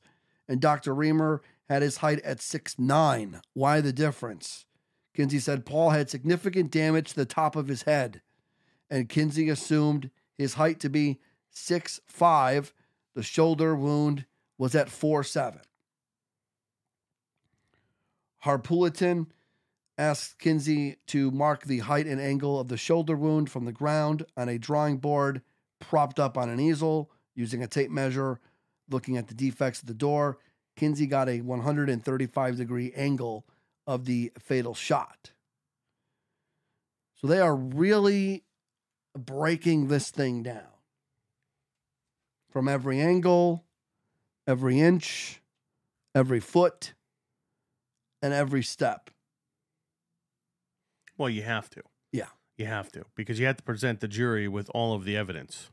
[0.49, 0.95] and Dr.
[0.95, 3.41] Riemer had his height at six nine.
[3.55, 4.67] Why the difference?
[5.15, 8.23] Kinsey said Paul had significant damage to the top of his head,
[8.91, 12.73] and Kinsey assumed his height to be six five.
[13.15, 14.25] The shoulder wound
[14.59, 15.61] was at four seven.
[19.99, 24.25] Asked Kinsey to mark the height and angle of the shoulder wound from the ground
[24.37, 25.43] on a drawing board
[25.88, 28.40] propped up on an easel using a tape measure,
[28.90, 30.38] looking at the defects of the door.
[30.77, 33.47] Kinsey got a 135 degree angle
[33.87, 35.33] of the fatal shot.
[37.14, 38.45] So they are really
[39.16, 40.62] breaking this thing down
[42.51, 43.64] from every angle,
[44.47, 45.40] every inch,
[46.14, 46.95] every foot,
[48.21, 49.11] and every step.
[51.16, 51.83] Well, you have to.
[52.12, 52.27] Yeah.
[52.62, 55.70] You have to because you have to present the jury with all of the evidence.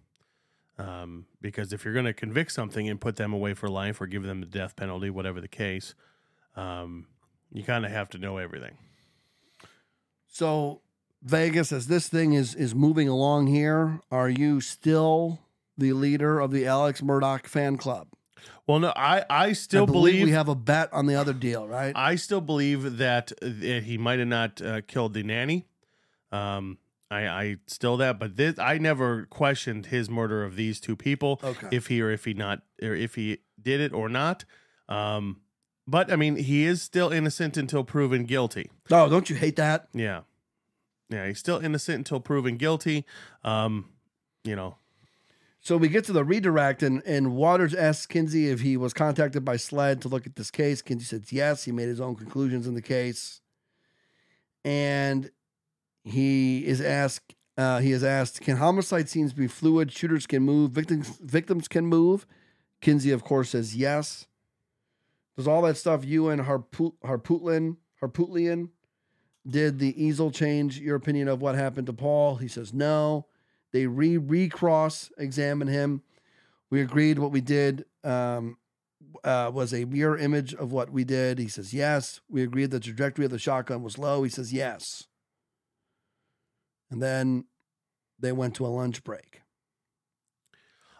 [0.79, 4.07] Um, because if you're going to convict something and put them away for life or
[4.07, 5.93] give them the death penalty, whatever the case,
[6.55, 7.05] um,
[7.51, 8.77] you kind of have to know everything.
[10.27, 10.81] So
[11.21, 15.39] Vegas, as this thing is is moving along here, are you still
[15.77, 18.07] the leader of the Alex Murdaugh fan club?
[18.65, 21.33] Well, no, I I still I believe, believe, we have a bet on the other
[21.33, 21.93] deal, right?
[21.95, 25.67] I still believe that uh, he might have not uh, killed the nanny.
[26.31, 26.77] Um,
[27.11, 31.39] I, I still that, but this I never questioned his murder of these two people.
[31.43, 31.67] Okay.
[31.71, 34.45] if he or if he not or if he did it or not.
[34.87, 35.41] Um,
[35.87, 38.69] but I mean, he is still innocent until proven guilty.
[38.91, 39.87] oh, don't you hate that?
[39.93, 40.21] Yeah,
[41.09, 43.05] yeah, he's still innocent until proven guilty.
[43.43, 43.89] Um,
[44.43, 44.75] you know,
[45.61, 49.43] So we get to the redirect, and, and Waters asks Kinsey if he was contacted
[49.43, 50.81] by SLED to look at this case.
[50.83, 51.63] Kinsey says yes.
[51.63, 53.41] He made his own conclusions in the case,
[54.63, 55.31] and
[56.09, 57.35] he is asked.
[57.57, 59.91] Uh, he is asked, "Can homicide scenes be fluid?
[59.91, 60.71] Shooters can move.
[60.71, 62.25] Victims victims can move."
[62.81, 64.27] Kinsey, of course, says yes.
[65.35, 68.69] Does all that stuff you and Harput, Harpootlian Harpootlian
[69.47, 72.35] did the easel change your opinion of what happened to Paul?
[72.35, 73.25] He says no.
[73.71, 76.01] They re recross examine him.
[76.69, 78.57] We agreed what we did um,
[79.23, 81.39] uh, was a mirror image of what we did.
[81.39, 82.21] He says yes.
[82.29, 84.23] We agreed the trajectory of the shotgun was low.
[84.23, 85.07] He says yes.
[86.91, 87.45] And then
[88.19, 89.41] they went to a lunch break.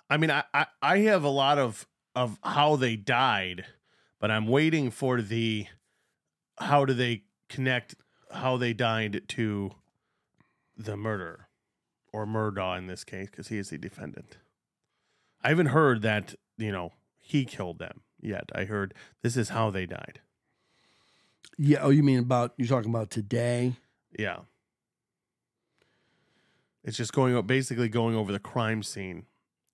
[0.10, 3.66] I mean, I, I I have a lot of of how they died,
[4.20, 5.68] but I'm waiting for the
[6.60, 7.96] how do they connect
[8.32, 9.72] how they died to
[10.78, 11.48] the murder
[12.12, 14.38] or Murdaugh in this case because he is the defendant.
[15.44, 18.50] I haven't heard that you know he killed them yet.
[18.54, 20.22] I heard this is how they died.
[21.58, 21.80] Yeah.
[21.82, 23.74] Oh, you mean about you're talking about today?
[24.18, 24.40] Yeah.
[26.84, 29.26] It's just going basically going over the crime scene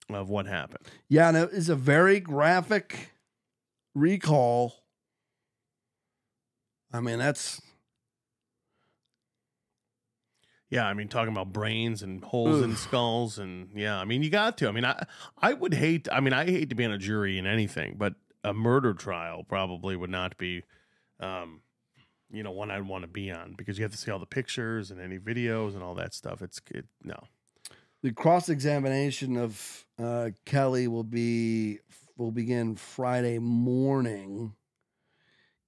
[0.10, 0.86] of what happened.
[1.08, 3.12] Yeah, and it is a very graphic
[3.94, 4.76] recall.
[6.92, 7.62] I mean, that's
[10.70, 14.30] Yeah, I mean talking about brains and holes in skulls and yeah, I mean you
[14.30, 14.68] got to.
[14.68, 15.06] I mean I
[15.38, 18.16] I would hate I mean I hate to be on a jury in anything, but
[18.44, 20.64] a murder trial probably would not be
[21.20, 21.62] um
[22.36, 24.26] you know one I'd want to be on because you have to see all the
[24.26, 26.42] pictures and any videos and all that stuff.
[26.42, 27.18] It's it, no.
[28.02, 31.80] the cross examination of uh, Kelly will be
[32.18, 34.54] will begin Friday morning.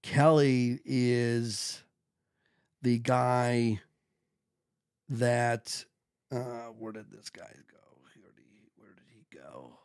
[0.04, 1.84] Kelly is
[2.82, 3.82] the guy
[5.10, 5.86] that
[6.32, 7.78] uh, where did this guy go?
[8.02, 9.80] Where did he, where did he go?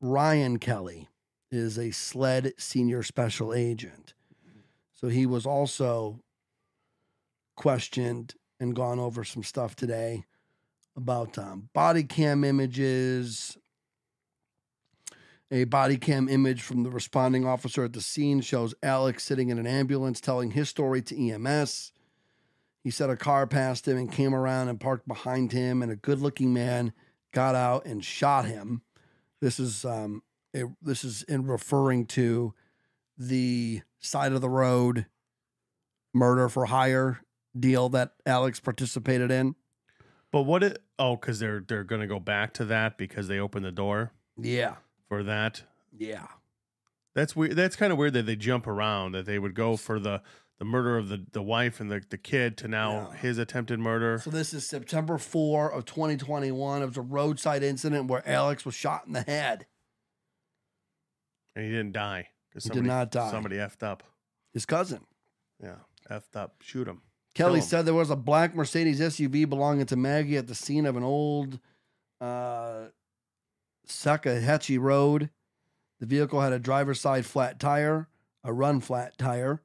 [0.00, 1.08] Ryan Kelly
[1.50, 4.14] is a SLED senior special agent.
[5.00, 6.20] So he was also
[7.56, 10.26] questioned and gone over some stuff today
[10.94, 13.56] about um, body cam images.
[15.50, 19.58] A body cam image from the responding officer at the scene shows Alex sitting in
[19.58, 21.92] an ambulance telling his story to EMS.
[22.84, 25.96] He said a car passed him and came around and parked behind him, and a
[25.96, 26.92] good looking man
[27.32, 28.82] got out and shot him.
[29.40, 30.22] This is um,
[30.54, 32.52] a, this is in referring to
[33.22, 35.04] the side of the road
[36.14, 37.20] murder for hire
[37.58, 39.54] deal that Alex participated in.
[40.32, 43.38] But what it oh cuz they're they're going to go back to that because they
[43.38, 44.76] opened the door Yeah.
[45.08, 45.64] for that.
[45.92, 46.28] Yeah.
[47.14, 47.56] That's weird.
[47.56, 49.12] That's kind of weird that they jump around.
[49.12, 50.22] That they would go for the
[50.58, 53.16] the murder of the the wife and the the kid to now Yeah.
[53.18, 54.18] his attempted murder.
[54.18, 56.82] So this is September 4 of 2021.
[56.82, 59.66] It was a roadside incident where Alex was shot in the head.
[61.56, 63.30] and he didn't die because He did not die.
[63.30, 64.02] Somebody effed up.
[64.52, 65.00] His cousin.
[65.62, 65.76] Yeah,
[66.10, 66.56] effed up.
[66.60, 67.02] Shoot him.
[67.34, 67.62] Kelly Kill him.
[67.62, 71.04] said there was a black Mercedes SUV belonging to Maggie at the scene of an
[71.04, 71.60] old
[72.20, 72.86] uh,
[73.86, 75.30] Salkehatchie Road.
[76.00, 78.08] The vehicle had a driver's side flat tire,
[78.42, 79.60] a run flat tire.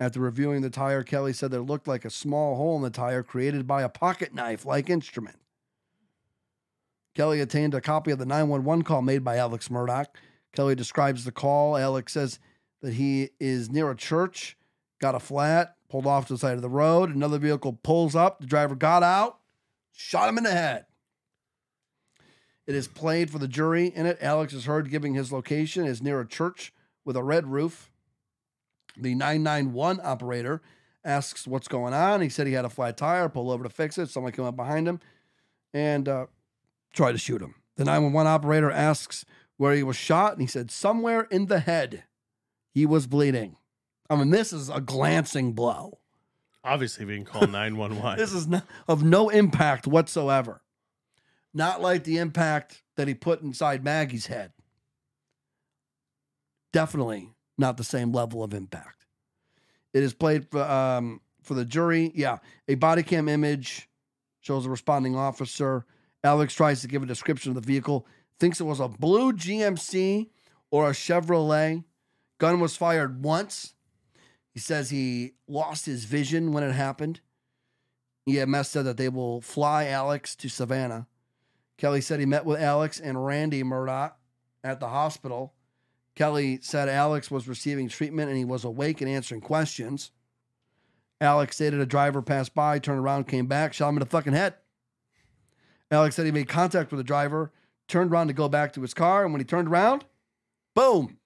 [0.00, 3.22] After reviewing the tire, Kelly said there looked like a small hole in the tire
[3.22, 5.36] created by a pocket knife like instrument.
[7.14, 10.06] Kelly obtained a copy of the 911 call made by Alex Murdaugh.
[10.54, 11.76] Kelly describes the call.
[11.76, 12.38] Alex says
[12.82, 14.56] that he is near a church,
[15.00, 17.14] got a flat, pulled off to the side of the road.
[17.14, 18.40] Another vehicle pulls up.
[18.40, 19.38] The driver got out,
[19.92, 20.86] shot him in the head.
[22.66, 24.18] It is played for the jury in it.
[24.20, 26.72] Alex is heard giving his location is near a church
[27.04, 27.90] with a red roof.
[28.96, 30.62] The 991 operator
[31.04, 32.22] asks what's going on.
[32.22, 34.08] He said he had a flat tire, pulled over to fix it.
[34.08, 35.00] Someone came up behind him
[35.74, 36.26] and uh,
[36.94, 37.56] tried to shoot him.
[37.76, 39.24] The 911 operator asks
[39.56, 42.04] where he was shot, and he said somewhere in the head
[42.72, 43.56] he was bleeding.
[44.10, 45.98] I mean, this is a glancing blow.
[46.62, 48.18] Obviously, we can call 911.
[48.18, 50.62] This is not, of no impact whatsoever.
[51.52, 54.52] Not like the impact that he put inside Maggie's head.
[56.72, 59.06] Definitely not the same level of impact.
[59.92, 62.10] It is played for, um, for the jury.
[62.14, 63.88] Yeah, a body cam image
[64.40, 65.86] shows a responding officer.
[66.24, 68.06] Alex tries to give a description of the vehicle,
[68.38, 70.28] thinks it was a blue GMC
[70.70, 71.84] or a Chevrolet.
[72.38, 73.74] Gun was fired once.
[74.50, 77.20] He says he lost his vision when it happened.
[78.28, 81.06] EMS said that they will fly Alex to Savannah.
[81.76, 84.12] Kelly said he met with Alex and Randy Murdaugh
[84.62, 85.54] at the hospital.
[86.14, 90.12] Kelly said Alex was receiving treatment and he was awake and answering questions.
[91.20, 94.32] Alex stated a driver passed by, turned around, came back, shot him in the fucking
[94.32, 94.54] head.
[95.90, 97.52] Alex said he made contact with the driver,
[97.88, 100.04] turned around to go back to his car, and when he turned around,
[100.74, 101.18] boom.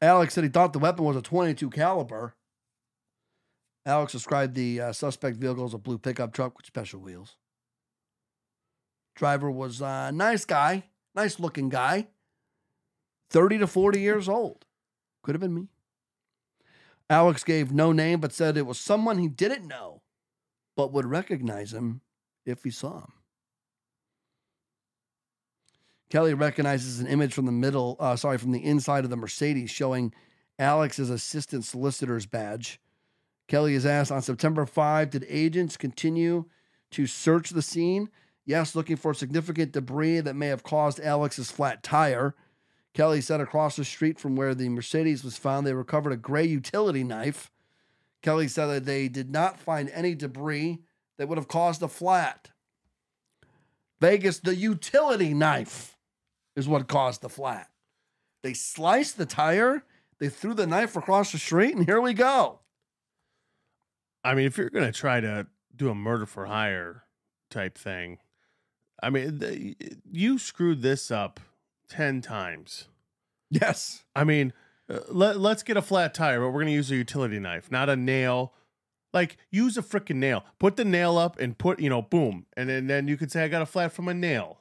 [0.00, 2.34] Alex said he thought the weapon was a 22 caliber.
[3.86, 7.36] Alex described the uh, suspect vehicle as a blue pickup truck with special wheels.
[9.14, 12.08] Driver was a nice guy, nice looking guy,
[13.30, 14.64] 30 to 40 years old.
[15.22, 15.68] Could have been me.
[17.08, 20.02] Alex gave no name, but said it was someone he didn't know,
[20.76, 22.00] but would recognize him
[22.46, 23.12] if he saw him.
[26.14, 29.72] Kelly recognizes an image from the middle, uh, sorry, from the inside of the Mercedes
[29.72, 30.14] showing
[30.60, 32.80] Alex's assistant solicitor's badge.
[33.48, 36.44] Kelly is asked on September 5, did agents continue
[36.92, 38.10] to search the scene?
[38.44, 42.36] Yes, looking for significant debris that may have caused Alex's flat tire.
[42.92, 46.44] Kelly said across the street from where the Mercedes was found, they recovered a gray
[46.44, 47.50] utility knife.
[48.22, 50.78] Kelly said that they did not find any debris
[51.18, 52.50] that would have caused a flat.
[54.00, 55.93] Vegas, the utility knife
[56.56, 57.68] is what caused the flat.
[58.42, 59.84] They sliced the tire,
[60.18, 62.60] they threw the knife across the street, and here we go.
[64.22, 67.04] I mean, if you're going to try to do a murder for hire
[67.50, 68.18] type thing,
[69.02, 69.76] I mean, the,
[70.10, 71.40] you screwed this up
[71.88, 72.88] 10 times.
[73.50, 74.04] Yes.
[74.16, 74.52] I mean,
[74.88, 77.70] uh, let, let's get a flat tire, but we're going to use a utility knife,
[77.70, 78.54] not a nail.
[79.12, 80.44] Like, use a freaking nail.
[80.58, 82.46] Put the nail up and put, you know, boom.
[82.56, 84.58] And then, then you could say, I got a flat from a nail.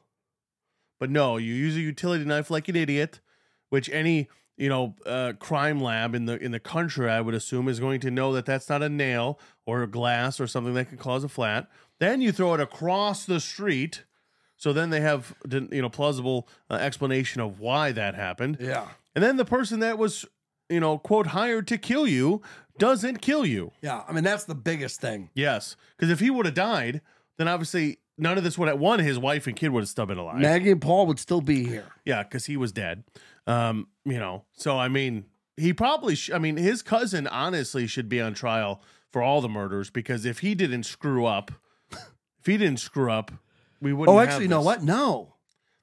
[1.03, 3.19] But no, you use a utility knife like an idiot,
[3.67, 7.67] which any, you know, uh, crime lab in the in the country, I would assume,
[7.67, 10.87] is going to know that that's not a nail or a glass or something that
[10.87, 11.67] can cause a flat.
[11.99, 14.05] Then you throw it across the street.
[14.55, 18.59] So then they have, you know, plausible uh, explanation of why that happened.
[18.61, 18.87] Yeah.
[19.13, 20.23] And then the person that was,
[20.69, 22.41] you know, quote, hired to kill you
[22.77, 23.73] doesn't kill you.
[23.81, 24.03] Yeah.
[24.07, 25.31] I mean, that's the biggest thing.
[25.33, 25.75] Yes.
[25.97, 27.01] Because if he would have died,
[27.37, 30.05] then obviously none of this would have, one, his wife and kid would have still
[30.05, 30.39] been alive.
[30.39, 31.85] Maggie and Paul would still be here.
[32.05, 33.03] yeah, because he was dead.
[33.47, 35.25] Um, you know, so I mean,
[35.57, 39.49] he probably, sh- I mean, his cousin honestly should be on trial for all the
[39.49, 41.51] murders because if he didn't screw up,
[41.91, 43.31] if he didn't screw up,
[43.81, 44.15] we wouldn't.
[44.15, 44.81] Oh, actually, you know what?
[44.83, 45.35] No.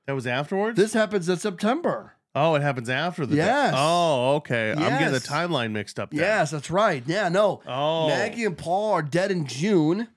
[0.06, 0.76] That was afterwards.
[0.76, 2.14] This happens in September.
[2.34, 3.36] oh, it happens after the.
[3.36, 3.74] Yes.
[3.76, 4.72] Oh, okay.
[4.72, 6.10] I'm getting the timeline mixed up.
[6.10, 6.20] Then.
[6.20, 7.02] Yes, that's right.
[7.06, 7.60] Yeah, no.
[7.66, 8.08] Oh.
[8.08, 10.08] Maggie and Paul are dead in June.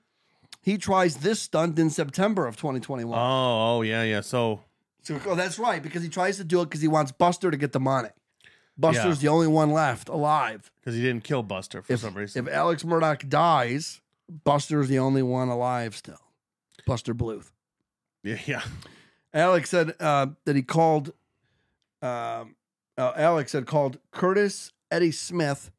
[0.64, 3.16] He tries this stunt in September of 2021.
[3.18, 3.22] Oh,
[3.78, 4.20] oh, yeah, yeah.
[4.22, 4.60] So
[5.02, 7.56] So, oh, that's right, because he tries to do it because he wants Buster to
[7.56, 8.08] get the money.
[8.78, 10.70] Buster's the only one left alive.
[10.80, 12.46] because he didn't kill Buster for If, some reason.
[12.48, 14.00] if Alex Murdaugh dies,
[14.44, 16.18] Buster's the only one alive still.
[16.86, 17.52] Buster Bluth.
[18.22, 18.62] yeah, yeah.
[19.32, 21.12] Alex said uh, that he called.
[22.02, 22.56] Um,
[22.96, 25.70] uh, Alex had called Curtis Eddie Smith.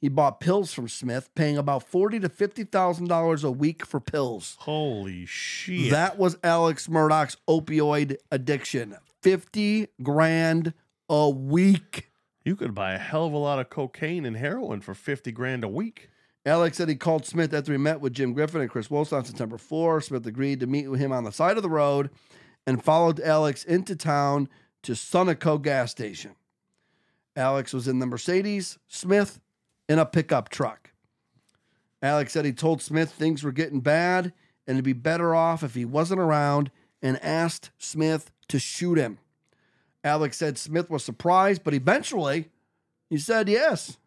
[0.00, 4.00] He bought pills from Smith, paying about forty to fifty thousand dollars a week for
[4.00, 4.56] pills.
[4.60, 5.90] Holy shit.
[5.90, 8.96] That was Alex Murdaugh's opioid addiction.
[9.20, 10.72] Fifty grand
[11.10, 12.10] a week.
[12.44, 15.64] you could buy a hell of a lot of cocaine and heroin for 50 grand
[15.64, 16.08] a week.
[16.46, 19.24] Alex said he called Smith after he met with Jim Griffin and Chris Wilson on
[19.26, 20.00] September 4.
[20.00, 22.08] Smith agreed to meet with him on the side of the road
[22.66, 24.48] and followed Alex into town
[24.84, 26.34] to Sunoco gas station.
[27.36, 29.38] Alex was in the Mercedes, Smith
[29.90, 30.92] in a pickup truck.
[32.00, 34.32] Alex said he told Smith things were getting bad
[34.64, 36.70] and it'd be better off if he wasn't around
[37.02, 39.18] and asked Smith to shoot him.
[40.04, 42.50] Alex said Smith was surprised, but eventually
[43.08, 43.98] he said yes.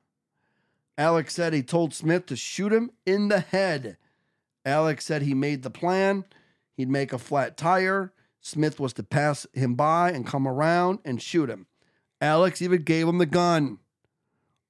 [0.97, 3.97] Alex said he told Smith to shoot him in the head.
[4.65, 6.23] Alex said he made the plan.
[6.77, 8.13] He'd make a flat tire.
[8.39, 11.67] Smith was to pass him by and come around and shoot him.
[12.21, 13.79] Alex even gave him the gun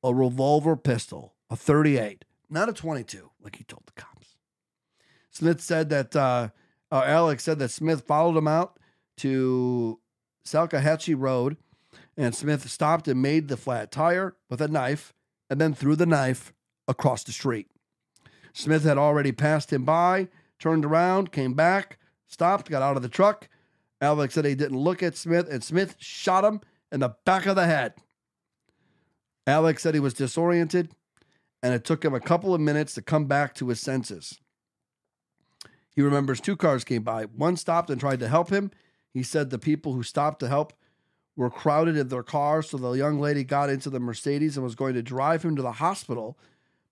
[0.04, 4.36] a revolver pistol, a 38, not a 22, like he told the cops.
[5.30, 6.50] Smith said that, uh,
[6.92, 8.80] uh, Alex said that Smith followed him out
[9.18, 10.00] to
[10.46, 11.58] Salkehatchie Road,
[12.18, 15.14] and Smith stopped and made the flat tire with a knife
[15.50, 16.54] and then threw the knife
[16.88, 17.68] across the street.
[18.54, 20.28] Smith had already passed him by,
[20.60, 21.98] turned around, came back,
[22.28, 23.50] stopped, got out of the truck.
[24.00, 27.56] Alex said he didn't look at Smith, and Smith shot him in the back of
[27.56, 27.94] the head.
[29.46, 30.90] Alex said he was disoriented,
[31.62, 34.40] and it took him a couple of minutes to come back to his senses.
[35.96, 37.26] He remembers two cars came by.
[37.26, 38.72] One stopped and tried to help him.
[39.14, 40.74] He said the people who stopped to help
[41.36, 44.76] were crowded in their cars, so the young lady got into the Mercedes and was
[44.76, 46.38] going to drive him to the hospital,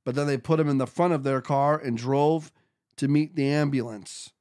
[0.03, 2.51] but then they put him in the front of their car and drove
[2.97, 4.31] to meet the ambulance.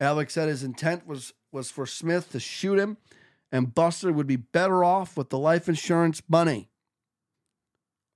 [0.00, 2.96] Alex said his intent was was for Smith to shoot him,
[3.52, 6.68] and Buster would be better off with the life insurance money.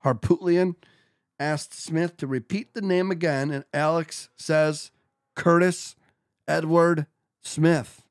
[0.05, 0.77] Harpootlian
[1.39, 4.91] asked Smith to repeat the name again, and Alex says
[5.35, 5.97] Curtis
[6.47, 7.07] Edward
[7.43, 8.03] Smith.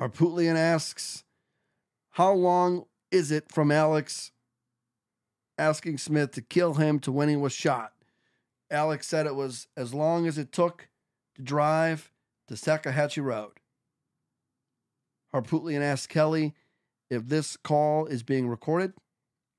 [0.00, 1.24] Harpootlian asks,
[2.10, 4.32] How long is it from Alex
[5.56, 7.92] asking Smith to kill him to when he was shot?
[8.70, 10.88] Alex said it was as long as it took
[11.34, 12.12] to drive
[12.48, 13.52] to Salkehatchie Road.
[15.34, 16.54] Harpootlian asked Kelly
[17.10, 18.92] if this call is being recorded.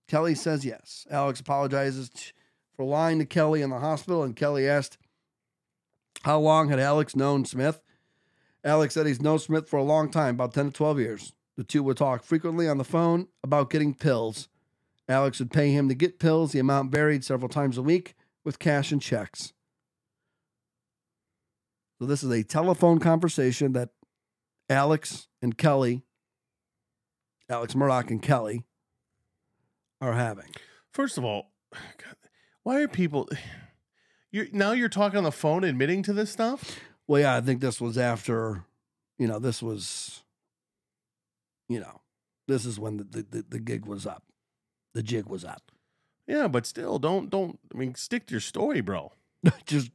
[0.10, 1.06] Kelly says yes.
[1.12, 2.10] Alex apologizes
[2.76, 4.98] for lying to Kelly in the hospital, and Kelly asked
[6.24, 7.80] how long had Alex known Smith.
[8.64, 11.34] Alex said he's known Smith for a long time, about 10 to 12 years.
[11.58, 14.50] The two would talk frequently on the phone about getting pills.
[15.08, 18.58] Alex would pay him to get pills, the amount varied several times a week, with
[18.58, 19.54] cash and checks.
[22.00, 23.90] So this is a telephone conversation that
[24.70, 26.02] Alex and Kelly,
[27.48, 28.64] Alex Murdaugh and Kelly,
[30.02, 30.50] are having.
[30.92, 32.16] First of all, God,
[32.64, 33.30] why are people?
[34.32, 36.80] You're now you're talking on the phone, admitting to this stuff.
[37.08, 38.64] Well, yeah, I think this was after,
[39.18, 40.22] you know, this was,
[41.68, 42.02] you know,
[42.48, 44.22] this is when the the, the, the gig was up,
[44.94, 45.72] the jig was up.
[46.28, 47.58] Yeah, but still, don't don't.
[47.74, 49.14] I mean, stick to your story, bro.
[49.66, 49.90] just,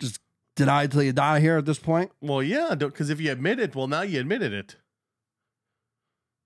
[0.00, 0.18] just
[0.56, 2.10] deny till you die here at this point.
[2.20, 4.74] Well, yeah, because if you admit it, well, now you admitted it.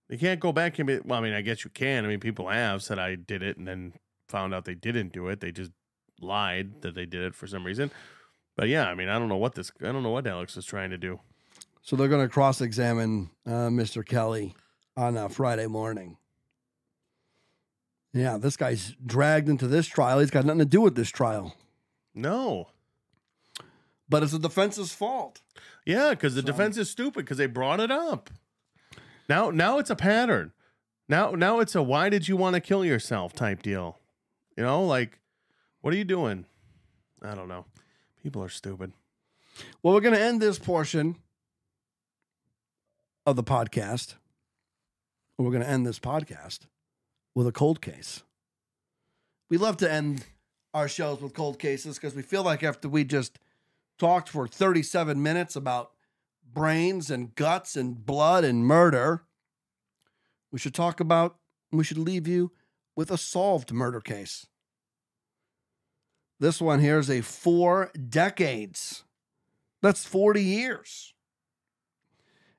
[0.08, 1.00] You can't go back and be.
[1.04, 2.04] Well, I mean, I guess you can.
[2.04, 3.94] I mean, people have said I did it and then
[4.28, 5.40] found out they didn't do it.
[5.40, 5.72] They just
[6.20, 7.90] lied that they did it for some reason.
[8.56, 9.72] But yeah, I mean, I don't know what this.
[9.80, 11.20] I don't know what Alex is trying to do.
[11.82, 14.04] So they're going to cross-examine uh, Mr.
[14.04, 14.54] Kelly
[14.96, 16.16] on Friday morning.
[18.12, 20.18] Yeah, this guy's dragged into this trial.
[20.18, 21.54] He's got nothing to do with this trial.
[22.14, 22.68] No.
[24.08, 25.42] But it's the defense's fault.
[25.84, 26.46] Yeah, because the so.
[26.46, 28.30] defense is stupid because they brought it up.
[29.28, 30.52] Now, now it's a pattern.
[31.08, 33.98] Now, now it's a why did you want to kill yourself type deal.
[34.56, 35.20] You know, like,
[35.80, 36.46] what are you doing?
[37.22, 37.64] I don't know.
[38.22, 38.92] People are stupid.
[39.82, 41.16] Well, we're going to end this portion
[43.24, 44.14] of the podcast.
[45.38, 46.60] We're going to end this podcast
[47.34, 48.22] with a cold case.
[49.48, 50.24] We love to end
[50.74, 53.38] our shows with cold cases because we feel like after we just
[53.98, 55.92] talked for 37 minutes about
[56.52, 59.24] brains and guts and blood and murder,
[60.50, 61.36] we should talk about,
[61.70, 62.52] we should leave you
[62.94, 64.46] with a solved murder case.
[66.38, 69.04] This one here is a four decades.
[69.82, 71.14] That's 40 years.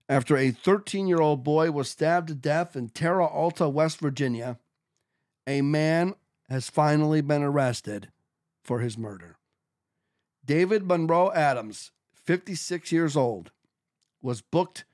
[0.09, 4.57] After a 13 year old boy was stabbed to death in Terra Alta, West Virginia,
[5.45, 6.15] a man
[6.49, 8.09] has finally been arrested
[8.63, 9.37] for his murder.
[10.45, 13.51] David Monroe Adams, 56 years old,
[14.21, 14.85] was booked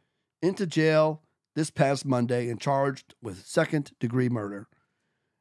[0.41, 1.21] into jail
[1.55, 4.67] this past Monday and charged with second degree murder.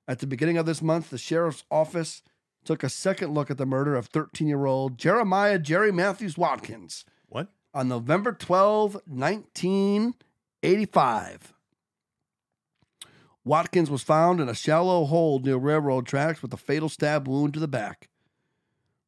[0.07, 2.23] At the beginning of this month, the sheriff's office
[2.65, 7.05] took a second look at the murder of 13 year old Jeremiah Jerry Matthews Watkins.
[7.29, 7.49] What?
[7.75, 11.55] On November 12, 1985.
[13.45, 17.55] Watkins was found in a shallow hole near railroad tracks with a fatal stab wound
[17.55, 18.09] to the back.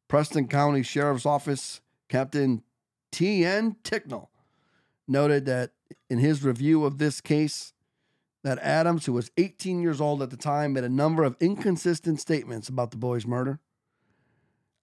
[0.07, 2.61] Preston County Sheriff's Office Captain
[3.11, 3.77] T.N.
[3.83, 4.29] Ticknell
[5.07, 5.71] noted that
[6.09, 7.73] in his review of this case,
[8.43, 12.19] that Adams, who was 18 years old at the time, made a number of inconsistent
[12.19, 13.59] statements about the boy's murder.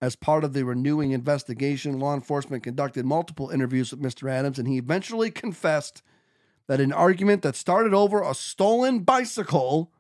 [0.01, 4.29] As part of the renewing investigation, law enforcement conducted multiple interviews with Mr.
[4.29, 6.03] Adams, and he eventually confessed
[6.66, 9.93] that an argument that started over a stolen bicycle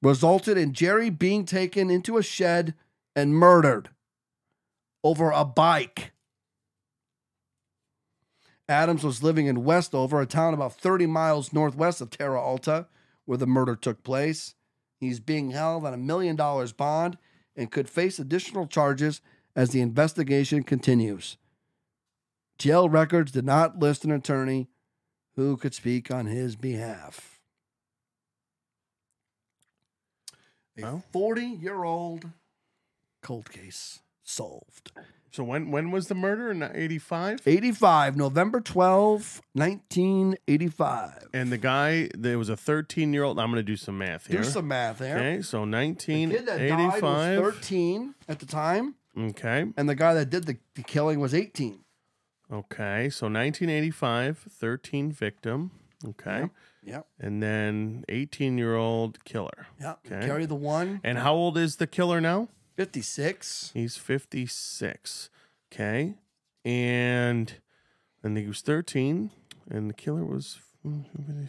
[0.00, 2.74] resulted in Jerry being taken into a shed
[3.16, 3.90] and murdered
[5.02, 6.12] over a bike.
[8.68, 12.86] Adams was living in Westover, a town about 30 miles northwest of Terra Alta,
[13.24, 14.54] where the murder took place.
[15.00, 17.16] He's being held on a million dollars bond
[17.56, 19.20] and could face additional charges
[19.56, 21.38] as the investigation continues.
[22.58, 24.68] Jail records did not list an attorney
[25.36, 27.40] who could speak on his behalf.
[30.76, 31.04] A Well.
[31.12, 32.30] 40 year old
[33.22, 34.92] cold case solved.
[35.38, 37.42] So when when was the murder in 85?
[37.46, 41.28] 85, November 12, 1985.
[41.32, 43.38] And the guy, there was a 13 year old.
[43.38, 44.38] I'm going to do some math here.
[44.42, 45.16] Do some math there.
[45.16, 47.38] Okay, so The kid that died was 1985.
[47.54, 51.84] 13 at the time, Okay, and the guy that did the, the killing was 18.
[52.50, 55.70] okay, so 1985, 13 victim.
[56.04, 56.50] Okay,
[56.82, 57.06] Yep.
[57.20, 59.68] and then 18 year old killer.
[59.80, 59.98] Yep.
[60.04, 60.26] Okay.
[60.26, 61.00] Carry the one.
[61.04, 62.48] And how old is the killer now?
[62.78, 63.72] 56.
[63.74, 65.30] He's 56.
[65.72, 66.14] Okay,
[66.64, 67.52] and
[68.22, 69.30] and he was 13,
[69.68, 70.60] and the killer was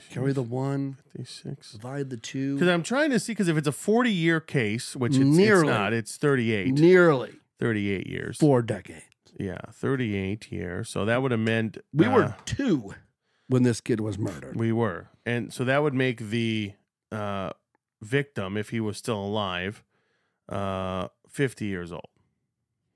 [0.10, 0.98] Carry the one.
[1.16, 1.74] 56.
[1.74, 2.56] Divide the two.
[2.56, 5.68] Because I'm trying to see, because if it's a 40 year case, which it's, Nearly.
[5.68, 6.74] it's not, it's 38.
[6.74, 8.38] Nearly 38 years.
[8.38, 9.04] four decades.
[9.40, 10.90] Yeah, 38 years.
[10.90, 12.96] So that would have meant We uh, were two
[13.48, 14.56] when this kid was murdered.
[14.56, 16.74] we were, and so that would make the
[17.12, 17.52] uh,
[18.02, 19.84] victim, if he was still alive,
[20.50, 22.08] uh, 50 years old.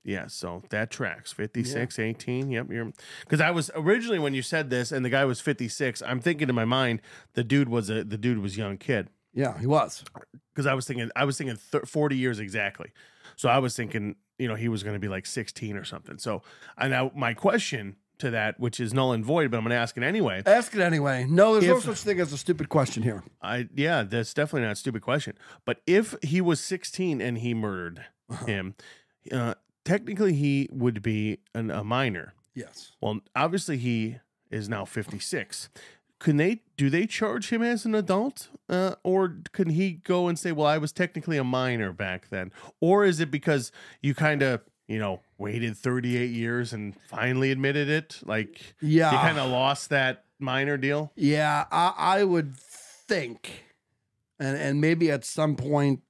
[0.06, 1.32] Yeah, so that tracks.
[1.32, 2.50] 56, 18.
[2.50, 6.02] Yep, you're because I was originally when you said this and the guy was 56,
[6.02, 7.00] I'm thinking in my mind
[7.32, 9.08] the dude was a the dude was young kid.
[9.32, 10.04] Yeah, he was.
[10.52, 12.92] because I was thinking I was thinking th- 40 years exactly.
[13.36, 16.18] So I was thinking, you know, he was going to be like 16 or something.
[16.18, 16.42] So
[16.76, 19.76] I now my question to that, which is null and void, but I'm going to
[19.76, 20.42] ask it anyway.
[20.46, 21.26] Ask it anyway.
[21.28, 23.22] No, there's no such thing as a stupid question here.
[23.42, 25.34] I yeah, that's definitely not a stupid question.
[25.64, 28.04] But if he was 16 and he murdered
[28.46, 28.74] him,
[29.32, 29.54] uh,
[29.84, 32.34] technically he would be an, a minor.
[32.54, 32.92] Yes.
[33.00, 34.18] Well, obviously he
[34.50, 35.68] is now 56.
[36.20, 40.38] Can they do they charge him as an adult, uh, or can he go and
[40.38, 42.50] say, "Well, I was technically a minor back then,"
[42.80, 47.88] or is it because you kind of you know waited 38 years and finally admitted
[47.88, 48.20] it?
[48.24, 49.10] Like Yeah.
[49.10, 51.12] he kind of lost that minor deal.
[51.16, 53.64] Yeah, I, I would think,
[54.38, 56.00] and and maybe at some point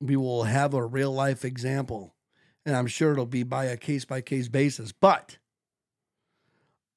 [0.00, 2.14] we will have a real life example,
[2.64, 4.92] and I'm sure it'll be by a case by case basis.
[4.92, 5.38] But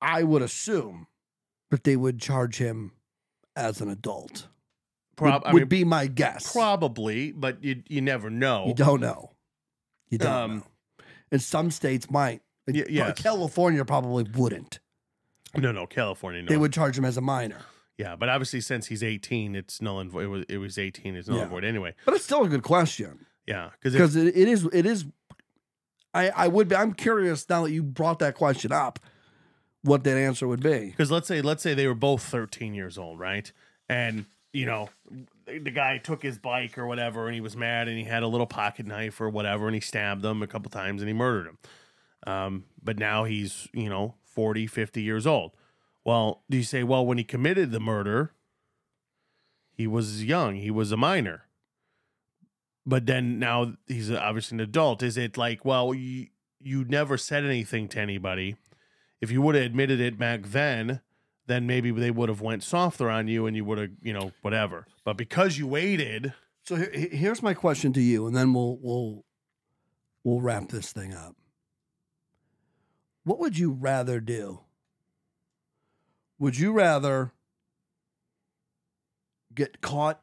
[0.02, 1.08] I would assume
[1.70, 2.92] that they would charge him
[3.56, 4.48] as an adult.
[5.16, 6.52] Prob- would, I mean, be my guess.
[6.54, 8.66] probably, but you you never know.
[8.68, 9.32] You don't know.
[10.12, 10.64] You don't Um, know.
[11.32, 12.42] And some states might.
[12.68, 13.20] Y- yes.
[13.20, 14.80] California probably wouldn't.
[15.58, 16.44] No, no, California.
[16.44, 16.48] No.
[16.50, 17.58] They would charge him as a minor.
[17.98, 20.24] yeah, but obviously since he's 18, it's null and void.
[20.24, 21.16] It was, it was 18.
[21.16, 21.44] It's null Yeah.
[21.44, 21.96] and void anyway.
[22.06, 23.26] But it's still a good question.
[23.48, 25.06] Yeah, because because it, it is it is
[26.14, 29.00] I I would be I'm curious now that you brought that question up
[29.82, 30.88] what that answer would be.
[30.92, 33.52] because let's say let's say they were both 13 years old right
[33.90, 34.90] and you know
[35.46, 38.28] the guy took his bike or whatever and he was mad and he had a
[38.28, 41.48] little pocket knife or whatever and he stabbed them a couple times and he murdered
[41.48, 41.58] him.
[42.28, 45.52] Um, but now he's you know 40 50 years old.
[46.06, 48.34] Well do you say well when he committed the murder
[49.72, 51.46] he was young he was a minor.
[52.86, 55.04] But then now he's obviously an adult.
[55.04, 56.28] Is it like well you,
[56.60, 58.56] you never said anything to anybody.
[59.20, 61.02] If you would have admitted it back then,
[61.52, 64.32] then maybe they would have went softer on you and you would have, you know,
[64.42, 64.88] whatever.
[65.04, 66.34] But because you waited,
[66.64, 69.26] So here's my question to you and then we'll we'll
[70.24, 71.36] we'll wrap this thing up.
[73.24, 74.62] What would you rather do?
[76.40, 77.34] Would you rather
[79.54, 80.22] get caught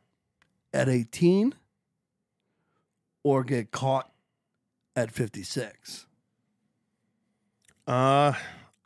[0.72, 1.54] at 18
[3.22, 4.10] or get caught
[4.96, 6.06] at 56?
[7.86, 8.32] uh,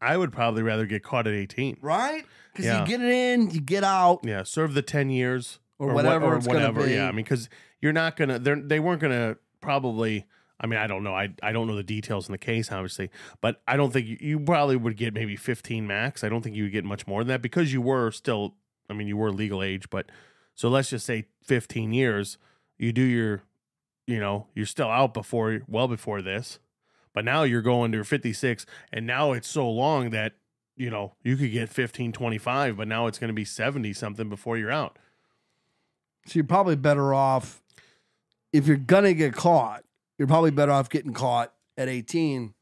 [0.02, 1.78] I would probably rather get caught at 18.
[1.80, 2.24] Right?
[2.52, 2.80] Because Yeah.
[2.80, 4.20] you get it in, you get out.
[4.24, 6.92] Yeah, serve the 10 years Or what- whatever it's gonna be.
[6.92, 7.48] Yeah, I mean, because
[7.80, 10.26] you're not gonna, they're, they weren't gonna probably.
[10.60, 11.12] I mean, I don't know.
[11.14, 14.16] I I don't know the details in the case, obviously, but I don't think you,
[14.20, 16.22] you probably would get maybe 15 max.
[16.22, 18.54] I don't think you would get much more than that because you were still.
[18.88, 20.10] I mean, you were legal age, but
[20.54, 22.38] so let's just say 15 years.
[22.78, 23.42] You do your,
[24.06, 26.60] you know, you're still out before well before this,
[27.14, 30.34] but now you're going to 56, and now it's so long that
[30.76, 34.28] you know you could get 15, 25, but now it's going to be 70 something
[34.28, 34.98] before you're out.
[36.26, 37.62] So you're probably better off
[38.52, 39.84] if you're gonna get caught.
[40.18, 42.54] You're probably better off getting caught at 18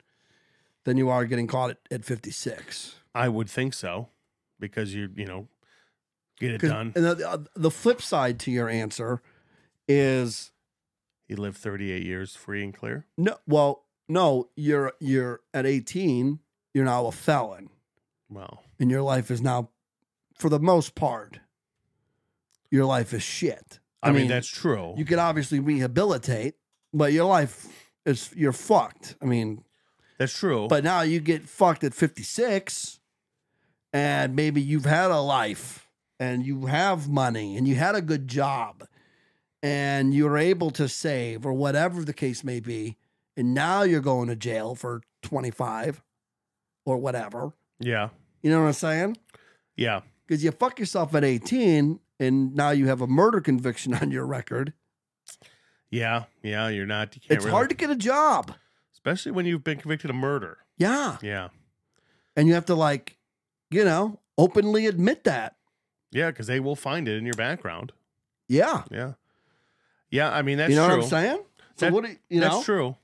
[0.84, 2.94] than you are getting caught at, at 56.
[3.14, 4.09] I would think so
[4.59, 5.48] because you you know
[6.38, 6.92] get it done.
[6.96, 9.20] And the, the flip side to your answer
[9.86, 10.53] is
[11.28, 13.05] You lived 38 years free and clear.
[13.18, 13.36] no.
[13.46, 16.40] Well, no, you're you're at 18.
[16.74, 17.70] You're now a felon,
[18.28, 19.70] Well, and your life is now,
[20.38, 21.40] for the most part,
[22.70, 23.80] your life is shit.
[24.02, 24.94] I, mean, that's true.
[24.96, 26.54] you can obviously rehabilitate,
[26.94, 27.66] but your life
[28.06, 29.16] is you're fucked.
[29.20, 29.64] I mean,
[30.18, 30.68] that's true.
[30.68, 33.00] but now you get fucked at 56
[33.92, 35.88] and maybe you've had a life
[36.18, 38.86] and you have money and you had a good job
[39.62, 42.96] and you're able to save or whatever the case may be,
[43.41, 46.03] and now you're going to jail for 25
[46.84, 47.55] or whatever.
[47.78, 48.11] Yeah.
[48.43, 49.16] You know what I'm saying?
[49.76, 50.01] Yeah.
[50.26, 54.26] Because you fuck yourself at 18 and now you have a murder conviction on your
[54.26, 54.74] record.
[55.91, 56.24] Yeah.
[56.43, 56.68] Yeah.
[56.68, 57.14] You're not.
[57.16, 58.53] You can't It's really- hard to get a job.
[58.93, 60.59] especially when you've been convicted of murder.
[60.76, 61.16] Yeah.
[61.22, 61.49] Yeah.
[62.36, 63.16] And you have to, like,
[63.70, 65.57] you know, openly admit that.
[66.12, 66.30] Yeah.
[66.30, 67.93] Because they will find it in your background.
[68.49, 68.82] Yeah.
[68.91, 69.12] Yeah.
[70.11, 70.30] Yeah.
[70.30, 70.97] I mean, that's you know true.
[70.99, 71.45] what I'm saying?
[71.76, 72.97] So That- what do you, you that's true.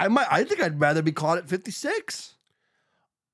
[0.00, 2.34] I might I think I'd rather be caught at 56.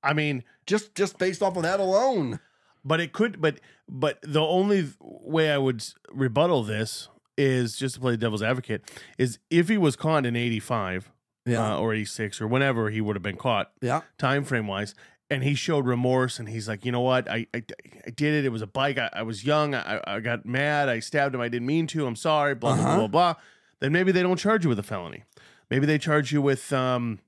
[0.03, 2.39] I mean, Just just based off of that alone.
[2.85, 3.59] but it could, but,
[3.89, 8.81] but the only way I would rebuttal this is just to play devil's advocate
[9.17, 11.11] is if he was caught in 85
[11.45, 11.75] Yeah.
[11.75, 14.01] uh, or 86 or whenever he would have been caught, yeah.
[14.17, 14.95] time frame wise
[15.29, 17.61] and he showed remorse and he's like you know what i i,
[18.07, 20.87] I did it it was a bike i, I was young I, I got mad
[20.87, 22.97] i stabbed him i didn't mean to i'm sorry blah blah Uh-huh.
[22.99, 23.33] blah blah
[23.81, 25.25] then maybe they don't charge you with a felony
[25.69, 27.19] maybe they charge you with um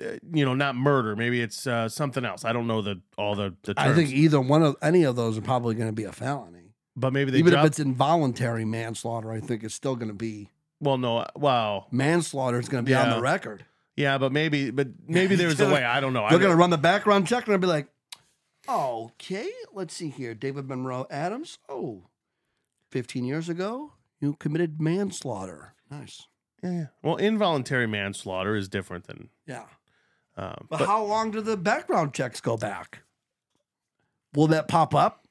[0.00, 3.34] uh, you know not murder maybe it's uh, something else i don't know the all
[3.34, 5.92] the, the terms I think either one of any of those are probably going to
[5.94, 6.74] be a felony.
[6.96, 10.14] but maybe they Even drop, if it's involuntary manslaughter, I think it's still going to
[10.14, 13.64] be well no uh, wow manslaughter is going to be on the record.
[13.96, 16.70] yeah but maybe but maybe there's a way i don't know They're going to run
[16.70, 17.86] the background check and they'll be like,
[18.68, 20.34] okay, let's see here.
[20.34, 21.58] David Monroe Adams.
[21.68, 22.04] Oh,
[22.90, 25.74] 15 years ago, you committed manslaughter.
[25.90, 26.26] Nice.
[26.64, 29.66] Yeah, well involuntary manslaughter is different than Yeah.
[30.36, 33.00] um, But, but how long do the background checks go back?
[34.34, 35.26] Will that pop up?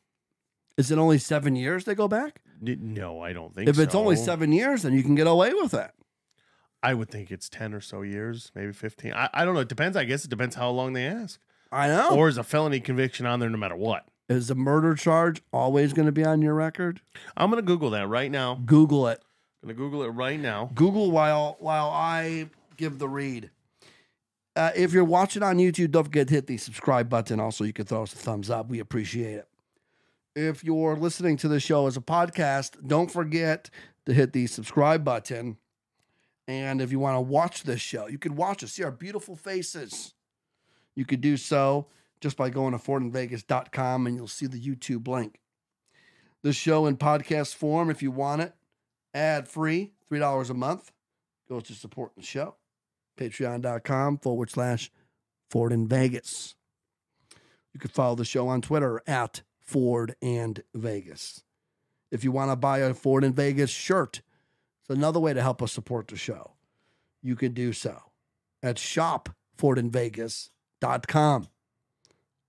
[0.78, 2.40] Is it only seven years they go back?
[2.62, 3.72] no i don't think so.
[3.72, 5.92] If it's only seven years, then you can get away with it.
[6.82, 9.14] I would think it's 10 or so years, maybe 15.
[9.14, 9.62] I, I don't know.
[9.62, 9.96] It depends.
[9.98, 11.40] I guess it depends how long they ask.
[11.72, 12.16] I know.
[12.16, 14.06] Or is a felony conviction on there no matter what?
[14.30, 17.02] Is a murder charge always going to be on your record?
[17.36, 18.56] I'm going to Google that right now.
[18.66, 19.22] Google it.
[19.66, 20.72] To Google it right now.
[20.76, 23.50] Google while while I give the read.
[24.56, 27.40] Uh, if you're watching on YouTube, don't forget to hit the subscribe button.
[27.40, 28.70] Also, you can throw us a thumbs up.
[28.70, 29.48] We appreciate it.
[30.36, 33.70] If you're listening to the show as a podcast, don't forget
[34.06, 35.58] to hit the subscribe button.
[36.48, 39.36] And if you want to watch this show, you can watch us, see our beautiful
[39.36, 40.14] faces.
[40.94, 41.88] You could do so
[42.20, 45.40] just by going to FordinVegas.com and you'll see the YouTube link.
[46.42, 48.54] The show in podcast form, if you want it,
[49.14, 50.92] ad free, $3 a month,
[51.48, 52.56] goes to supporting the show.
[53.18, 54.92] Patreon.com forward slash
[55.50, 56.56] Ford in Vegas.
[57.74, 61.44] You can follow the show on Twitter at Ford and Vegas.
[62.12, 64.22] If you want to buy a Ford in Vegas shirt,
[64.82, 66.52] it's another way to help us support the show.
[67.22, 68.02] You can do so
[68.62, 71.48] at shopfordinvegas.com.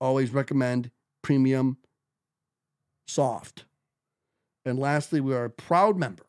[0.01, 0.91] Always recommend
[1.21, 1.77] premium
[3.07, 3.63] soft.
[4.65, 6.24] And lastly, we are a proud member,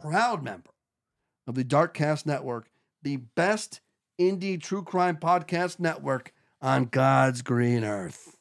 [0.00, 0.70] proud member
[1.46, 2.68] of the Darkcast Network,
[3.02, 3.80] the best
[4.20, 8.36] indie true crime podcast network on God's green earth.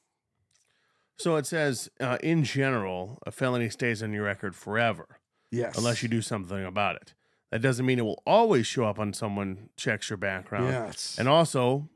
[1.18, 5.20] So it says, uh, in general, a felony stays on your record forever
[5.52, 5.78] Yes.
[5.78, 7.14] unless you do something about it.
[7.52, 10.68] That doesn't mean it will always show up on someone checks your background.
[10.68, 11.16] Yes.
[11.18, 11.88] And also,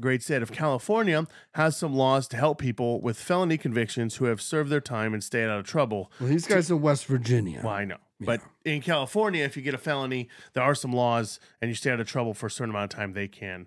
[0.00, 4.42] great state of California has some laws to help people with felony convictions who have
[4.42, 6.12] served their time and stayed out of trouble.
[6.20, 7.60] well, these guys in West Virginia.
[7.64, 7.96] Well, I know.
[8.20, 11.90] But in California, if you get a felony, there are some laws and you stay
[11.90, 13.66] out of trouble for a certain amount of time, they can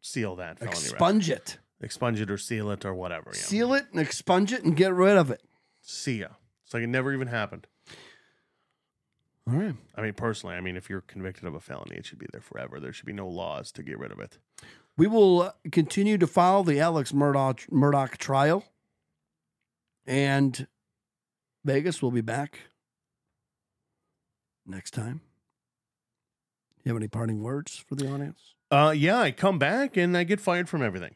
[0.00, 0.92] seal that felony record.
[0.92, 1.58] Expunge it.
[1.80, 3.30] Expunge it or seal it or whatever.
[3.32, 3.40] Yeah.
[3.40, 5.42] Seal it and expunge it and get rid of it.
[5.82, 6.28] See ya.
[6.64, 7.68] It's like it never even happened.
[9.48, 9.74] All right.
[9.94, 12.40] I mean, personally, I mean, if you're convicted of a felony, it should be there
[12.40, 12.80] forever.
[12.80, 14.38] There should be no laws to get rid of it.
[14.96, 18.64] We will uh, continue to follow the Alex Murdaugh, Murdaugh trial.
[20.04, 20.66] And
[21.64, 22.60] Vegas will be back
[24.66, 25.20] next time.
[26.84, 28.54] You have any parting words for the audience?
[28.70, 31.14] Uh, yeah, I come back and I get fired from everything.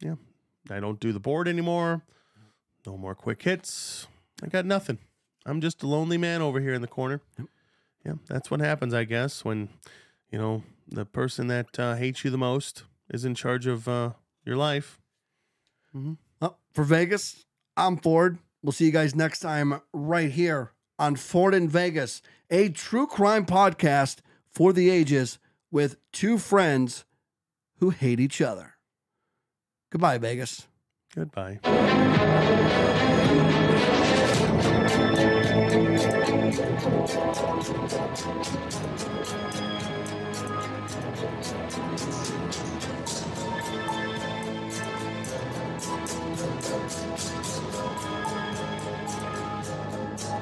[0.00, 0.14] Yeah,
[0.70, 2.02] I don't do the board anymore.
[2.86, 4.06] No more quick hits.
[4.42, 4.98] I got nothing.
[5.44, 7.20] I'm just a lonely man over here in the corner.
[7.38, 7.48] Yep.
[8.04, 9.68] Yeah, that's what happens, I guess, when
[10.30, 14.12] you know the person that uh, hates you the most is in charge of uh,
[14.44, 15.00] your life.
[16.42, 17.44] Oh, for Vegas,
[17.76, 18.38] I'm Ford.
[18.62, 23.46] We'll see you guys next time right here on Ford in Vegas, a true crime
[23.46, 25.38] podcast for the ages
[25.70, 27.04] with two friends
[27.78, 28.74] who hate each other.
[29.90, 30.66] Goodbye, Vegas.
[31.14, 31.60] Goodbye.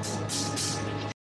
[0.03, 1.14] すいません。